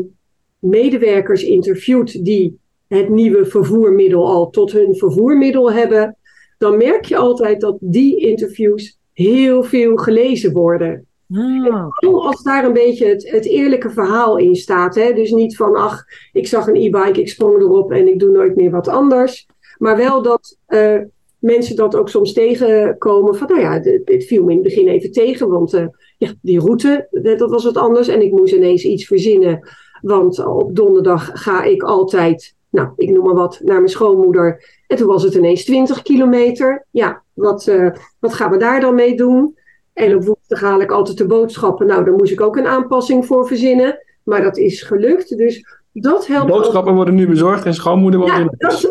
medewerkers 0.59 1.45
interviewt 1.45 2.25
die 2.25 2.59
het 2.89 3.09
nieuwe 3.09 3.45
vervoermiddel 3.45 4.27
al 4.27 4.51
tot 4.51 4.73
hun 4.73 4.97
vervoermiddel 4.97 5.73
hebben. 5.73 6.17
Dan 6.63 6.77
merk 6.77 7.05
je 7.05 7.17
altijd 7.17 7.61
dat 7.61 7.77
die 7.81 8.17
interviews 8.17 8.99
heel 9.13 9.63
veel 9.63 9.97
gelezen 9.97 10.53
worden. 10.53 11.07
Oh. 11.35 12.27
Als 12.27 12.43
daar 12.43 12.65
een 12.65 12.73
beetje 12.73 13.07
het, 13.07 13.31
het, 13.31 13.47
eerlijke 13.47 13.91
verhaal 13.91 14.39
in 14.39 14.57
staat. 14.57 14.95
Hè? 14.95 15.13
Dus 15.13 15.31
niet 15.31 15.57
van, 15.57 15.77
ach, 15.77 16.05
ik 16.33 16.47
zag 16.47 16.67
een 16.67 16.77
e-bike, 16.77 17.21
ik 17.21 17.29
sprong 17.29 17.61
erop 17.61 17.93
en 17.93 18.09
ik 18.09 18.19
doe 18.19 18.31
nooit 18.31 18.57
meer 18.57 18.71
wat 18.71 18.89
anders. 18.89 19.47
Maar 19.79 19.97
wel 19.97 20.23
dat 20.23 20.59
uh, 20.69 20.99
mensen 21.39 21.77
dat 21.77 21.97
ook 21.97 22.09
soms 22.09 22.33
tegenkomen. 22.33 23.35
Van, 23.35 23.49
nou 23.49 23.61
ja, 23.61 23.73
het 24.05 24.25
viel 24.25 24.45
me 24.45 24.51
in 24.51 24.57
het 24.57 24.67
begin 24.67 24.89
even 24.89 25.13
tegen, 25.13 25.49
want 25.49 25.75
uh, 25.75 25.87
ja, 26.19 26.33
die 26.43 26.61
route, 26.61 27.09
dat 27.11 27.51
was 27.51 27.65
wat 27.65 27.77
anders. 27.77 28.09
En 28.09 28.23
ik 28.23 28.33
moest 28.33 28.55
ineens 28.55 28.85
iets 28.85 29.07
verzinnen. 29.07 29.69
Want 30.01 30.47
op 30.47 30.77
donderdag 30.77 31.31
ga 31.35 31.63
ik 31.63 31.83
altijd, 31.83 32.55
nou, 32.71 32.89
ik 32.97 33.11
noem 33.11 33.25
maar 33.25 33.35
wat, 33.35 33.61
naar 33.65 33.77
mijn 33.77 33.89
schoonmoeder. 33.89 34.81
En 34.93 34.99
toen 34.99 35.07
was 35.07 35.23
het 35.23 35.35
ineens 35.35 35.65
20 35.65 36.03
kilometer. 36.03 36.87
Ja, 36.91 37.23
wat, 37.33 37.67
uh, 37.67 37.91
wat 38.19 38.35
gaan 38.35 38.51
we 38.51 38.57
daar 38.57 38.81
dan 38.81 38.95
mee 38.95 39.17
doen? 39.17 39.59
En 39.93 40.17
op 40.17 40.25
woensdag 40.25 40.61
haal 40.61 40.81
ik 40.81 40.91
altijd 40.91 41.19
de 41.19 41.27
boodschappen. 41.27 41.87
Nou, 41.87 42.05
daar 42.05 42.15
moest 42.15 42.33
ik 42.33 42.41
ook 42.41 42.57
een 42.57 42.67
aanpassing 42.67 43.27
voor 43.27 43.47
verzinnen. 43.47 43.99
Maar 44.23 44.43
dat 44.43 44.57
is 44.57 44.83
gelukt. 44.83 45.37
Dus 45.37 45.65
dat 45.93 46.27
helpt. 46.27 46.51
Boodschappen 46.51 46.95
worden 46.95 47.15
nu 47.15 47.27
bezorgd 47.27 47.65
en 47.65 47.75
schoonmoeder 47.75 48.21
wordt 48.21 48.35
ja, 48.35 48.41
in. 48.41 48.55
Dat... 48.59 48.91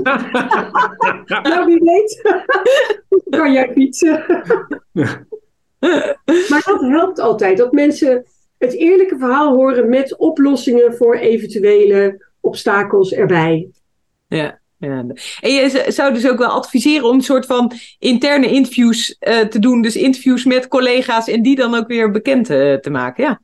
nou, 1.49 1.65
wie 1.65 1.79
weet. 1.83 2.21
kan 3.39 3.51
jij 3.53 3.71
fietsen. 3.73 4.23
maar 6.49 6.63
dat 6.65 6.81
helpt 6.81 7.19
altijd. 7.19 7.57
Dat 7.57 7.71
mensen 7.71 8.25
het 8.57 8.73
eerlijke 8.73 9.17
verhaal 9.17 9.55
horen 9.55 9.89
met 9.89 10.17
oplossingen 10.17 10.95
voor 10.95 11.15
eventuele 11.15 12.25
obstakels 12.39 13.13
erbij. 13.13 13.69
Ja. 14.27 14.60
Ja. 14.81 15.05
En 15.39 15.51
je 15.51 15.85
zou 15.87 16.13
dus 16.13 16.29
ook 16.29 16.37
wel 16.37 16.49
adviseren 16.49 17.07
om 17.07 17.15
een 17.15 17.21
soort 17.21 17.45
van 17.45 17.71
interne 17.99 18.47
interviews 18.47 19.17
uh, 19.19 19.39
te 19.39 19.59
doen. 19.59 19.81
Dus 19.81 19.95
interviews 19.95 20.45
met 20.45 20.67
collega's 20.67 21.27
en 21.27 21.41
die 21.41 21.55
dan 21.55 21.75
ook 21.75 21.87
weer 21.87 22.11
bekend 22.11 22.49
uh, 22.49 22.73
te 22.73 22.89
maken. 22.89 23.23
Ja. 23.23 23.41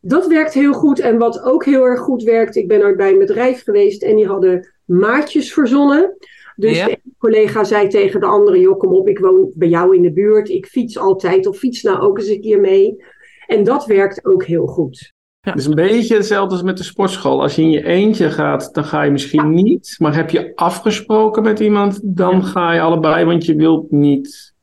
Dat 0.00 0.26
werkt 0.26 0.54
heel 0.54 0.72
goed. 0.72 0.98
En 0.98 1.18
wat 1.18 1.42
ook 1.42 1.64
heel 1.64 1.84
erg 1.84 2.00
goed 2.00 2.22
werkt, 2.22 2.56
ik 2.56 2.68
ben 2.68 2.82
ooit 2.82 2.96
bij 2.96 3.12
een 3.12 3.18
bedrijf 3.18 3.62
geweest 3.62 4.02
en 4.02 4.16
die 4.16 4.26
hadden 4.26 4.72
maatjes 4.84 5.52
verzonnen. 5.52 6.16
Dus 6.56 6.76
ja. 6.76 6.86
de 6.86 7.00
collega 7.18 7.64
zei 7.64 7.88
tegen 7.88 8.20
de 8.20 8.26
andere, 8.26 8.60
joh 8.60 8.78
kom 8.78 8.92
op, 8.92 9.08
ik 9.08 9.18
woon 9.18 9.52
bij 9.54 9.68
jou 9.68 9.96
in 9.96 10.02
de 10.02 10.12
buurt, 10.12 10.48
ik 10.48 10.66
fiets 10.66 10.98
altijd 10.98 11.46
of 11.46 11.58
fiets 11.58 11.82
nou 11.82 12.00
ook 12.00 12.18
eens 12.18 12.28
een 12.28 12.40
keer 12.40 12.60
mee. 12.60 13.04
En 13.46 13.64
dat 13.64 13.86
werkt 13.86 14.24
ook 14.24 14.44
heel 14.44 14.66
goed. 14.66 15.12
Het 15.42 15.56
is 15.56 15.66
een 15.66 15.74
beetje 15.74 16.14
hetzelfde 16.14 16.54
als 16.54 16.62
met 16.62 16.76
de 16.76 16.82
sportschool. 16.82 17.42
Als 17.42 17.54
je 17.54 17.62
in 17.62 17.70
je 17.70 17.84
eentje 17.84 18.30
gaat, 18.30 18.74
dan 18.74 18.84
ga 18.84 19.02
je 19.02 19.10
misschien 19.10 19.54
niet. 19.54 19.94
Maar 19.98 20.14
heb 20.14 20.30
je 20.30 20.52
afgesproken 20.54 21.42
met 21.42 21.60
iemand, 21.60 22.00
dan 22.02 22.44
ga 22.44 22.72
je 22.72 22.80
allebei, 22.80 23.24
want 23.24 23.44
je 23.44 23.54
wilt 23.54 23.90
niet. 23.90 24.54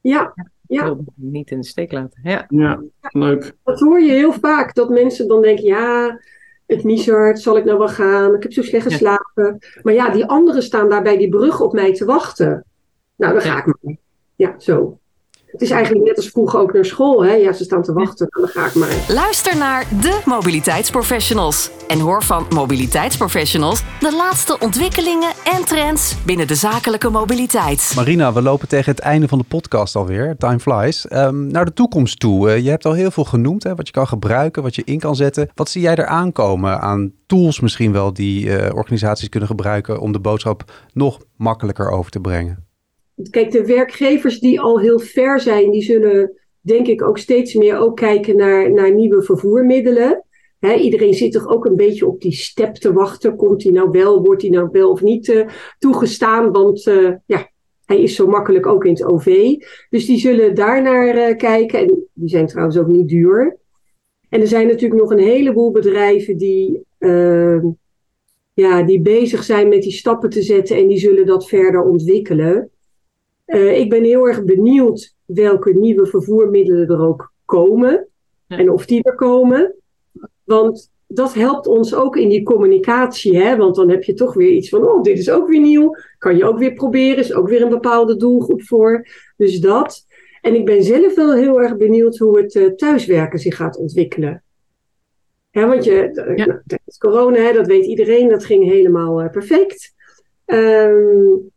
Ja, 0.00 0.34
ja. 0.68 0.96
Niet 1.14 1.50
in 1.50 1.60
de 1.60 1.66
steek 1.66 1.92
laten. 1.92 2.20
Ja. 2.22 2.46
ja, 2.48 2.82
leuk. 3.00 3.52
Dat 3.64 3.80
hoor 3.80 4.00
je 4.00 4.12
heel 4.12 4.32
vaak, 4.32 4.74
dat 4.74 4.88
mensen 4.88 5.28
dan 5.28 5.42
denken, 5.42 5.64
ja, 5.64 6.20
het 6.66 6.84
misert, 6.84 7.40
zal 7.40 7.56
ik 7.56 7.64
nou 7.64 7.78
wel 7.78 7.88
gaan? 7.88 8.34
Ik 8.34 8.42
heb 8.42 8.52
zo 8.52 8.62
slecht 8.62 8.86
geslapen. 8.86 9.58
Maar 9.82 9.94
ja, 9.94 10.10
die 10.10 10.26
anderen 10.26 10.62
staan 10.62 10.88
daar 10.88 11.02
bij 11.02 11.16
die 11.16 11.28
brug 11.28 11.60
op 11.60 11.72
mij 11.72 11.92
te 11.92 12.04
wachten. 12.04 12.64
Nou, 13.16 13.32
dan 13.32 13.42
ga 13.42 13.58
ik 13.58 13.66
maar. 13.66 13.96
Ja, 14.34 14.54
zo. 14.58 14.98
Het 15.56 15.64
is 15.64 15.70
eigenlijk 15.70 16.04
net 16.04 16.16
als 16.16 16.28
vroeger 16.28 16.60
ook 16.60 16.72
naar 16.72 16.84
school. 16.84 17.24
Hè? 17.24 17.34
Ja, 17.34 17.52
ze 17.52 17.64
staan 17.64 17.82
te 17.82 17.92
wachten, 17.92 18.26
dan 18.30 18.48
ga 18.48 18.66
ik 18.66 18.74
maar. 18.74 19.04
Luister 19.08 19.56
naar 19.56 19.86
de 20.00 20.20
mobiliteitsprofessionals. 20.24 21.70
En 21.88 21.98
hoor 21.98 22.22
van 22.22 22.46
mobiliteitsprofessionals 22.54 23.82
de 24.00 24.14
laatste 24.16 24.58
ontwikkelingen 24.58 25.32
en 25.44 25.64
trends 25.64 26.16
binnen 26.24 26.46
de 26.46 26.54
zakelijke 26.54 27.10
mobiliteit. 27.10 27.92
Marina, 27.94 28.32
we 28.32 28.42
lopen 28.42 28.68
tegen 28.68 28.90
het 28.90 29.00
einde 29.00 29.28
van 29.28 29.38
de 29.38 29.44
podcast 29.48 29.96
alweer. 29.96 30.36
Time 30.38 30.58
flies. 30.58 31.06
Um, 31.12 31.46
naar 31.46 31.64
de 31.64 31.72
toekomst 31.72 32.20
toe. 32.20 32.48
Uh, 32.48 32.58
je 32.58 32.70
hebt 32.70 32.84
al 32.84 32.92
heel 32.92 33.10
veel 33.10 33.24
genoemd, 33.24 33.62
hè, 33.62 33.74
wat 33.74 33.86
je 33.86 33.92
kan 33.92 34.06
gebruiken, 34.06 34.62
wat 34.62 34.74
je 34.74 34.82
in 34.84 34.98
kan 34.98 35.16
zetten. 35.16 35.48
Wat 35.54 35.68
zie 35.68 35.82
jij 35.82 35.94
er 35.94 36.06
aankomen 36.06 36.80
aan 36.80 37.12
tools 37.26 37.60
misschien 37.60 37.92
wel 37.92 38.12
die 38.12 38.46
uh, 38.46 38.74
organisaties 38.74 39.28
kunnen 39.28 39.48
gebruiken 39.48 40.00
om 40.00 40.12
de 40.12 40.20
boodschap 40.20 40.72
nog 40.92 41.18
makkelijker 41.36 41.90
over 41.90 42.10
te 42.10 42.20
brengen? 42.20 42.65
Kijk, 43.30 43.50
de 43.50 43.66
werkgevers 43.66 44.40
die 44.40 44.60
al 44.60 44.80
heel 44.80 44.98
ver 44.98 45.40
zijn, 45.40 45.70
die 45.70 45.82
zullen 45.82 46.36
denk 46.60 46.86
ik 46.86 47.02
ook 47.02 47.18
steeds 47.18 47.54
meer 47.54 47.78
ook 47.78 47.96
kijken 47.96 48.36
naar, 48.36 48.72
naar 48.72 48.94
nieuwe 48.94 49.22
vervoermiddelen. 49.22 50.24
iedereen 50.78 51.14
zit 51.14 51.32
toch 51.32 51.48
ook 51.48 51.64
een 51.64 51.76
beetje 51.76 52.06
op 52.06 52.20
die 52.20 52.32
step 52.32 52.74
te 52.74 52.92
wachten. 52.92 53.36
Komt 53.36 53.62
hij 53.62 53.72
nou 53.72 53.90
wel, 53.90 54.22
wordt 54.22 54.42
hij 54.42 54.50
nou 54.50 54.68
wel 54.72 54.90
of 54.90 55.02
niet 55.02 55.28
uh, 55.28 55.48
toegestaan? 55.78 56.52
Want 56.52 56.86
uh, 56.86 57.12
ja, 57.26 57.50
hij 57.84 58.00
is 58.00 58.14
zo 58.14 58.26
makkelijk 58.26 58.66
ook 58.66 58.84
in 58.84 58.92
het 58.92 59.04
OV. 59.04 59.54
Dus 59.90 60.06
die 60.06 60.18
zullen 60.18 60.54
daar 60.54 60.82
naar 60.82 61.16
uh, 61.16 61.36
kijken. 61.36 61.78
En 61.78 62.08
die 62.12 62.28
zijn 62.28 62.46
trouwens 62.46 62.78
ook 62.78 62.86
niet 62.86 63.08
duur. 63.08 63.56
En 64.28 64.40
er 64.40 64.46
zijn 64.46 64.66
natuurlijk 64.66 65.00
nog 65.00 65.10
een 65.10 65.24
heleboel 65.24 65.70
bedrijven 65.70 66.36
die, 66.36 66.84
ehm, 66.98 67.66
ja, 68.52 68.82
die 68.82 69.00
bezig 69.00 69.42
zijn 69.44 69.68
met 69.68 69.82
die 69.82 69.92
stappen 69.92 70.30
te 70.30 70.42
zetten. 70.42 70.76
En 70.76 70.86
die 70.86 70.98
zullen 70.98 71.26
dat 71.26 71.48
verder 71.48 71.82
ontwikkelen. 71.82 72.70
Uh, 73.46 73.78
ik 73.78 73.90
ben 73.90 74.04
heel 74.04 74.28
erg 74.28 74.44
benieuwd 74.44 75.14
welke 75.24 75.72
nieuwe 75.72 76.06
vervoermiddelen 76.06 76.88
er 76.88 77.00
ook 77.00 77.32
komen. 77.44 78.08
En 78.46 78.70
of 78.70 78.86
die 78.86 79.02
er 79.02 79.14
komen. 79.14 79.74
Want 80.44 80.90
dat 81.06 81.34
helpt 81.34 81.66
ons 81.66 81.94
ook 81.94 82.16
in 82.16 82.28
die 82.28 82.42
communicatie. 82.42 83.38
Hè? 83.38 83.56
Want 83.56 83.74
dan 83.74 83.90
heb 83.90 84.02
je 84.02 84.14
toch 84.14 84.34
weer 84.34 84.50
iets 84.50 84.68
van, 84.68 84.88
oh, 84.88 85.02
dit 85.02 85.18
is 85.18 85.30
ook 85.30 85.48
weer 85.48 85.60
nieuw. 85.60 85.96
Kan 86.18 86.36
je 86.36 86.44
ook 86.44 86.58
weer 86.58 86.72
proberen. 86.72 87.18
Is 87.18 87.34
ook 87.34 87.48
weer 87.48 87.62
een 87.62 87.68
bepaalde 87.68 88.16
doelgroep 88.16 88.62
voor. 88.62 89.06
Dus 89.36 89.60
dat. 89.60 90.06
En 90.40 90.54
ik 90.54 90.64
ben 90.64 90.82
zelf 90.82 91.14
wel 91.14 91.34
heel 91.34 91.62
erg 91.62 91.76
benieuwd 91.76 92.16
hoe 92.16 92.38
het 92.40 92.54
uh, 92.54 92.66
thuiswerken 92.66 93.38
zich 93.38 93.56
gaat 93.56 93.76
ontwikkelen. 93.76 94.42
Hè, 95.50 95.66
want 95.66 95.84
je, 95.84 96.10
ja. 96.36 96.46
nou, 96.46 96.60
tijdens 96.66 96.98
corona, 96.98 97.38
hè, 97.38 97.52
dat 97.52 97.66
weet 97.66 97.84
iedereen, 97.84 98.28
dat 98.28 98.44
ging 98.44 98.64
helemaal 98.64 99.22
uh, 99.22 99.30
perfect. 99.30 99.94
Um, 100.46 101.50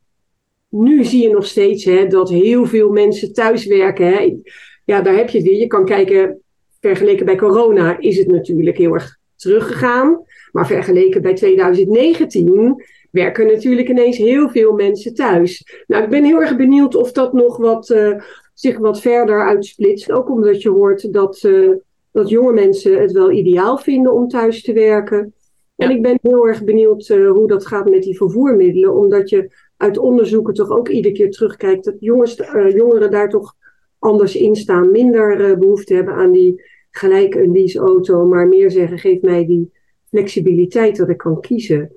nu 0.70 1.04
zie 1.04 1.22
je 1.22 1.34
nog 1.34 1.46
steeds 1.46 1.84
hè, 1.84 2.08
dat 2.08 2.30
heel 2.30 2.66
veel 2.66 2.90
mensen 2.90 3.34
thuiswerken. 3.34 4.08
Hè. 4.08 4.38
Ja, 4.86 5.02
daar 5.02 5.16
heb 5.16 5.30
je 5.30 5.38
het 5.38 5.48
weer. 5.48 5.60
Je 5.60 5.68
kan 5.68 5.86
kijken, 5.86 6.42
vergeleken 6.80 7.26
bij 7.26 7.36
corona 7.36 8.00
is 8.00 8.18
het 8.18 8.28
natuurlijk 8.28 8.78
heel 8.78 8.94
erg 8.94 9.18
teruggegaan. 9.36 10.24
Maar 10.52 10.68
vergeleken 10.68 11.22
bij 11.22 11.34
2019 11.34 12.84
werken 13.12 13.48
natuurlijk 13.48 13.90
ineens 13.90 14.18
heel 14.18 14.50
veel 14.50 14.74
mensen 14.74 15.14
thuis. 15.14 15.82
Nou, 15.88 16.04
ik 16.04 16.10
ben 16.10 16.24
heel 16.24 16.42
erg 16.42 16.56
benieuwd 16.56 16.96
of 16.96 17.12
dat 17.12 17.34
nog 17.34 17.58
wat, 17.58 17.90
uh, 17.90 18.22
zich 18.54 18.78
wat 18.78 19.02
verder 19.02 19.48
uitsplitst. 19.48 20.12
Ook 20.12 20.30
omdat 20.30 20.62
je 20.62 20.70
hoort 20.70 21.14
dat, 21.14 21.44
uh, 21.44 21.76
dat 22.12 22.30
jonge 22.30 22.54
mensen 22.54 23.02
het 23.02 23.12
wel 23.12 23.32
ideaal 23.32 23.78
vinden 23.78 24.14
om 24.14 24.28
thuis 24.28 24.62
te 24.62 24.74
werken. 24.74 25.34
En 25.76 25.90
ik 25.90 26.02
ben 26.02 26.20
heel 26.22 26.48
erg 26.48 26.64
benieuwd 26.64 27.10
uh, 27.10 27.32
hoe 27.32 27.48
dat 27.48 27.68
gaat 27.68 27.90
met 27.90 28.04
die 28.04 28.18
vervoermiddelen. 28.18 28.96
Omdat 28.96 29.30
je 29.30 29.52
uit 29.80 29.98
onderzoeken 29.98 30.54
toch 30.54 30.70
ook 30.70 30.90
iedere 30.90 31.14
keer 31.14 31.32
terugkijkt 31.32 31.84
dat 31.84 31.96
jongens, 32.00 32.40
uh, 32.40 32.72
jongeren 32.72 33.12
daar 33.12 33.30
toch 33.30 33.56
anders 34.00 34.36
in 34.36 34.56
staan. 34.56 34.92
Minder 34.92 35.50
uh, 35.50 35.58
behoefte 35.58 35.94
hebben 35.94 36.14
aan 36.14 36.32
die 36.32 36.64
gelijk 36.92 37.36
een 37.36 37.52
leaseauto, 37.52 38.26
maar 38.26 38.48
meer 38.48 38.72
zeggen: 38.72 39.00
geef 39.00 39.22
mij 39.22 39.46
die 39.46 39.72
flexibiliteit 40.10 40.96
dat 40.96 41.10
ik 41.10 41.18
kan 41.18 41.42
kiezen. 41.42 41.92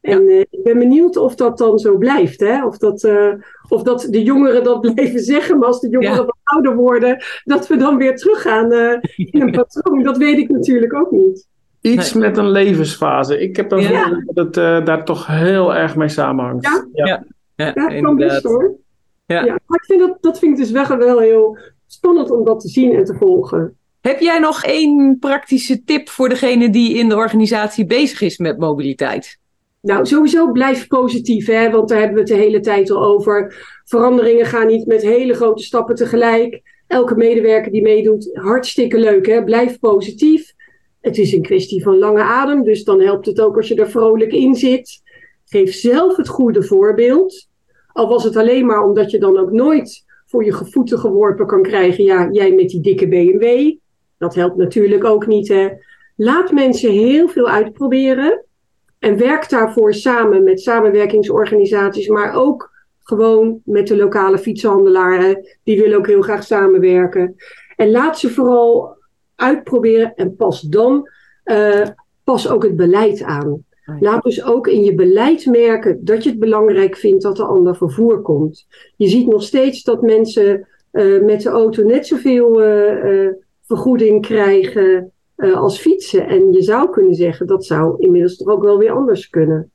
En 0.00 0.22
uh, 0.22 0.40
ik 0.40 0.62
ben 0.62 0.78
benieuwd 0.78 1.16
of 1.16 1.34
dat 1.34 1.58
dan 1.58 1.78
zo 1.78 1.96
blijft. 1.96 2.40
Hè? 2.40 2.66
Of, 2.66 2.78
dat, 2.78 3.08
of 3.68 3.82
dat 3.82 4.06
de 4.10 4.22
jongeren 4.22 4.64
dat 4.64 4.80
blijven 4.94 5.20
zeggen, 5.20 5.58
maar 5.58 5.68
als 5.68 5.80
de 5.80 5.88
jongeren 5.88 6.26
wat 6.26 6.38
ouder 6.42 6.76
worden, 6.76 7.22
dat 7.44 7.66
we 7.66 7.76
dan 7.76 7.96
weer 7.96 8.16
teruggaan 8.16 8.72
in 9.16 9.40
een 9.40 9.50
patroon. 9.64 10.02
Dat 10.02 10.16
weet 10.16 10.38
ik 10.38 10.48
natuurlijk 10.48 10.94
ook 10.94 11.10
niet. 11.10 11.48
Iets 11.92 12.12
met 12.12 12.36
een 12.36 12.50
levensfase. 12.50 13.40
Ik 13.40 13.56
heb 13.56 13.68
dan 13.68 13.80
ja. 13.80 14.22
dat 14.26 14.46
het 14.46 14.56
uh, 14.56 14.84
daar 14.84 15.04
toch 15.04 15.26
heel 15.26 15.74
erg 15.74 15.96
mee 15.96 16.08
samenhangt. 16.08 16.64
Ja, 16.64 16.86
ja. 16.92 17.24
ja, 17.54 17.72
ja 17.74 18.00
kan 18.00 18.16
best 18.16 18.42
hoor. 18.42 18.76
Ja. 19.26 19.44
ja. 19.44 19.58
Maar 19.66 19.78
ik 19.78 19.84
vind 19.84 20.00
dat, 20.00 20.16
dat 20.20 20.38
vind 20.38 20.52
ik 20.52 20.58
dus 20.58 20.70
wel, 20.70 20.96
wel 20.96 21.18
heel 21.18 21.58
spannend 21.86 22.30
om 22.30 22.44
dat 22.44 22.60
te 22.60 22.68
zien 22.68 22.92
en 22.92 23.04
te 23.04 23.14
volgen. 23.14 23.76
Heb 24.00 24.20
jij 24.20 24.38
nog 24.38 24.64
één 24.64 25.16
praktische 25.20 25.84
tip 25.84 26.08
voor 26.08 26.28
degene 26.28 26.70
die 26.70 26.94
in 26.94 27.08
de 27.08 27.16
organisatie 27.16 27.86
bezig 27.86 28.20
is 28.20 28.38
met 28.38 28.58
mobiliteit? 28.58 29.38
Nou, 29.80 30.06
sowieso 30.06 30.52
blijf 30.52 30.86
positief, 30.86 31.46
hè? 31.46 31.70
want 31.70 31.88
daar 31.88 31.98
hebben 31.98 32.14
we 32.14 32.22
het 32.22 32.30
de 32.30 32.44
hele 32.44 32.60
tijd 32.60 32.90
al 32.90 33.04
over. 33.04 33.54
Veranderingen 33.84 34.46
gaan 34.46 34.66
niet 34.66 34.86
met 34.86 35.02
hele 35.02 35.34
grote 35.34 35.62
stappen 35.62 35.94
tegelijk. 35.94 36.62
Elke 36.86 37.14
medewerker 37.14 37.72
die 37.72 37.82
meedoet, 37.82 38.30
hartstikke 38.32 38.98
leuk. 38.98 39.26
Hè? 39.26 39.44
Blijf 39.44 39.78
positief. 39.78 40.52
Het 41.00 41.18
is 41.18 41.32
een 41.32 41.42
kwestie 41.42 41.82
van 41.82 41.98
lange 41.98 42.22
adem, 42.22 42.62
dus 42.62 42.84
dan 42.84 43.00
helpt 43.00 43.26
het 43.26 43.40
ook 43.40 43.56
als 43.56 43.68
je 43.68 43.74
er 43.74 43.90
vrolijk 43.90 44.32
in 44.32 44.54
zit. 44.54 45.02
Geef 45.44 45.74
zelf 45.74 46.16
het 46.16 46.28
goede 46.28 46.62
voorbeeld. 46.62 47.48
Al 47.92 48.08
was 48.08 48.24
het 48.24 48.36
alleen 48.36 48.66
maar 48.66 48.84
omdat 48.84 49.10
je 49.10 49.18
dan 49.18 49.38
ook 49.38 49.52
nooit 49.52 50.04
voor 50.26 50.44
je 50.44 50.52
voeten 50.52 50.98
geworpen 50.98 51.46
kan 51.46 51.62
krijgen. 51.62 52.04
Ja, 52.04 52.28
jij 52.30 52.52
met 52.54 52.68
die 52.68 52.80
dikke 52.80 53.08
BMW. 53.08 53.74
Dat 54.18 54.34
helpt 54.34 54.56
natuurlijk 54.56 55.04
ook 55.04 55.26
niet. 55.26 55.48
Hè? 55.48 55.68
Laat 56.16 56.52
mensen 56.52 56.90
heel 56.90 57.28
veel 57.28 57.48
uitproberen. 57.48 58.44
En 58.98 59.18
werk 59.18 59.48
daarvoor 59.48 59.94
samen 59.94 60.42
met 60.42 60.60
samenwerkingsorganisaties, 60.60 62.08
maar 62.08 62.34
ook 62.34 62.70
gewoon 62.98 63.60
met 63.64 63.86
de 63.86 63.96
lokale 63.96 64.38
fietshandelaren. 64.38 65.46
Die 65.64 65.80
willen 65.80 65.98
ook 65.98 66.06
heel 66.06 66.22
graag 66.22 66.44
samenwerken. 66.44 67.36
En 67.76 67.90
laat 67.90 68.18
ze 68.18 68.30
vooral 68.30 68.96
uitproberen 69.38 70.14
en 70.14 70.36
pas 70.36 70.60
dan 70.60 71.08
uh, 71.44 71.86
pas 72.24 72.48
ook 72.48 72.62
het 72.62 72.76
beleid 72.76 73.22
aan. 73.22 73.66
Laat 74.00 74.22
dus 74.22 74.44
ook 74.44 74.66
in 74.66 74.82
je 74.84 74.94
beleid 74.94 75.46
merken 75.46 76.04
dat 76.04 76.22
je 76.22 76.30
het 76.30 76.38
belangrijk 76.38 76.96
vindt 76.96 77.22
dat 77.22 77.38
er 77.38 77.44
ander 77.44 77.76
vervoer 77.76 78.22
komt. 78.22 78.66
Je 78.96 79.08
ziet 79.08 79.26
nog 79.26 79.42
steeds 79.42 79.82
dat 79.82 80.02
mensen 80.02 80.68
uh, 80.92 81.22
met 81.24 81.42
de 81.42 81.48
auto 81.48 81.84
net 81.84 82.06
zoveel 82.06 82.62
uh, 82.62 83.28
vergoeding 83.62 84.22
krijgen 84.22 85.12
als 85.36 85.78
fietsen. 85.78 86.26
En 86.26 86.52
je 86.52 86.62
zou 86.62 86.90
kunnen 86.90 87.14
zeggen 87.14 87.46
dat 87.46 87.64
zou 87.64 87.94
inmiddels 87.98 88.36
toch 88.36 88.48
ook 88.48 88.62
wel 88.62 88.78
weer 88.78 88.90
anders 88.90 89.28
kunnen. 89.28 89.70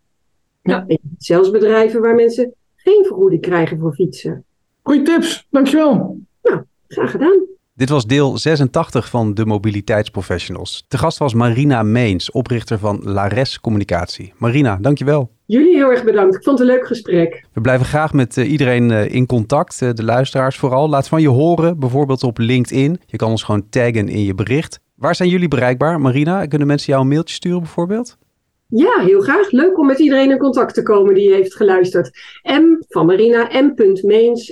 Ja. 0.62 0.84
ja 0.88 0.98
zelfs 1.18 1.52
bedrijven 1.52 2.02
waar 2.02 2.16
mensen 2.16 2.54
geen 2.76 3.06
vergoeding 3.06 3.42
krijgen 3.42 3.80
voor 3.80 3.94
fietsen. 3.94 4.46
Goeie 4.82 5.02
tips, 5.02 5.48
dankjewel. 5.50 6.18
Nou, 6.42 6.62
graag 6.88 7.12
gedaan. 7.12 7.46
Dit 7.76 7.90
was 7.90 8.06
deel 8.06 8.38
86 8.38 9.10
van 9.10 9.34
de 9.34 9.46
Mobiliteitsprofessionals. 9.46 10.86
Te 10.88 10.98
gast 10.98 11.18
was 11.18 11.34
Marina 11.34 11.84
Meens, 11.84 12.32
oprichter 12.32 12.80
van 12.80 13.00
Lares 13.04 13.60
Communicatie. 13.60 14.34
Marina, 14.38 14.78
dankjewel. 14.82 15.32
Jullie 15.46 15.76
heel 15.76 15.90
erg 15.90 16.04
bedankt. 16.04 16.36
Ik 16.36 16.44
vond 16.44 16.60
het 16.60 16.68
een 16.68 16.76
leuk 16.76 16.88
gesprek. 16.88 17.46
We 17.54 17.62
blijven 17.62 17.86
graag 17.86 18.14
met 18.14 18.38
uh, 18.38 18.52
iedereen 18.52 18.90
uh, 18.90 19.14
in 19.14 19.26
contact, 19.26 19.82
uh, 19.82 19.90
de 19.94 20.04
luisteraars 20.04 20.58
vooral. 20.58 20.90
Laat 20.90 21.08
van 21.08 21.22
je 21.22 21.28
horen, 21.28 21.80
bijvoorbeeld 21.80 22.24
op 22.24 22.38
LinkedIn. 22.38 23.00
Je 23.06 23.18
kan 23.18 23.30
ons 23.30 23.44
gewoon 23.44 23.70
taggen 23.70 24.08
in 24.10 24.24
je 24.24 24.36
bericht. 24.36 24.80
Waar 24.96 25.16
zijn 25.16 25.30
jullie 25.30 25.48
bereikbaar, 25.48 26.02
Marina? 26.02 26.46
Kunnen 26.46 26.68
mensen 26.68 26.92
jou 26.92 27.02
een 27.02 27.10
mailtje 27.10 27.36
sturen 27.36 27.60
bijvoorbeeld? 27.60 28.18
Ja, 28.68 29.00
heel 29.00 29.22
graag. 29.22 29.52
Leuk 29.52 29.78
om 29.78 29.86
met 29.86 30.00
iedereen 30.00 30.32
in 30.32 30.38
contact 30.38 30.74
te 30.74 30.84
komen 30.84 31.14
die 31.14 31.34
heeft 31.34 31.56
geluisterd. 31.56 32.10
M 32.44 32.84
van 32.88 33.06
Marina, 33.06 33.50
m.meens 33.62 34.52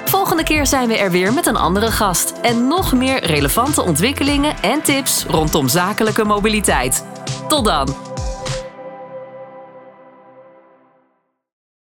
Volgende 0.06 0.44
keer 0.44 0.66
zijn 0.66 0.88
we 0.88 0.98
er 0.98 1.12
weer 1.12 1.34
met 1.34 1.46
een 1.46 1.56
andere 1.56 1.92
gast 1.92 2.34
en 2.42 2.68
nog 2.68 2.94
meer 2.94 3.26
relevante 3.26 3.82
ontwikkelingen 3.82 4.56
en 4.62 4.82
tips 4.82 5.26
rondom 5.26 5.68
zakelijke 5.68 6.26
mobiliteit. 6.26 7.06
Tot 7.48 7.66
dan! 7.66 7.88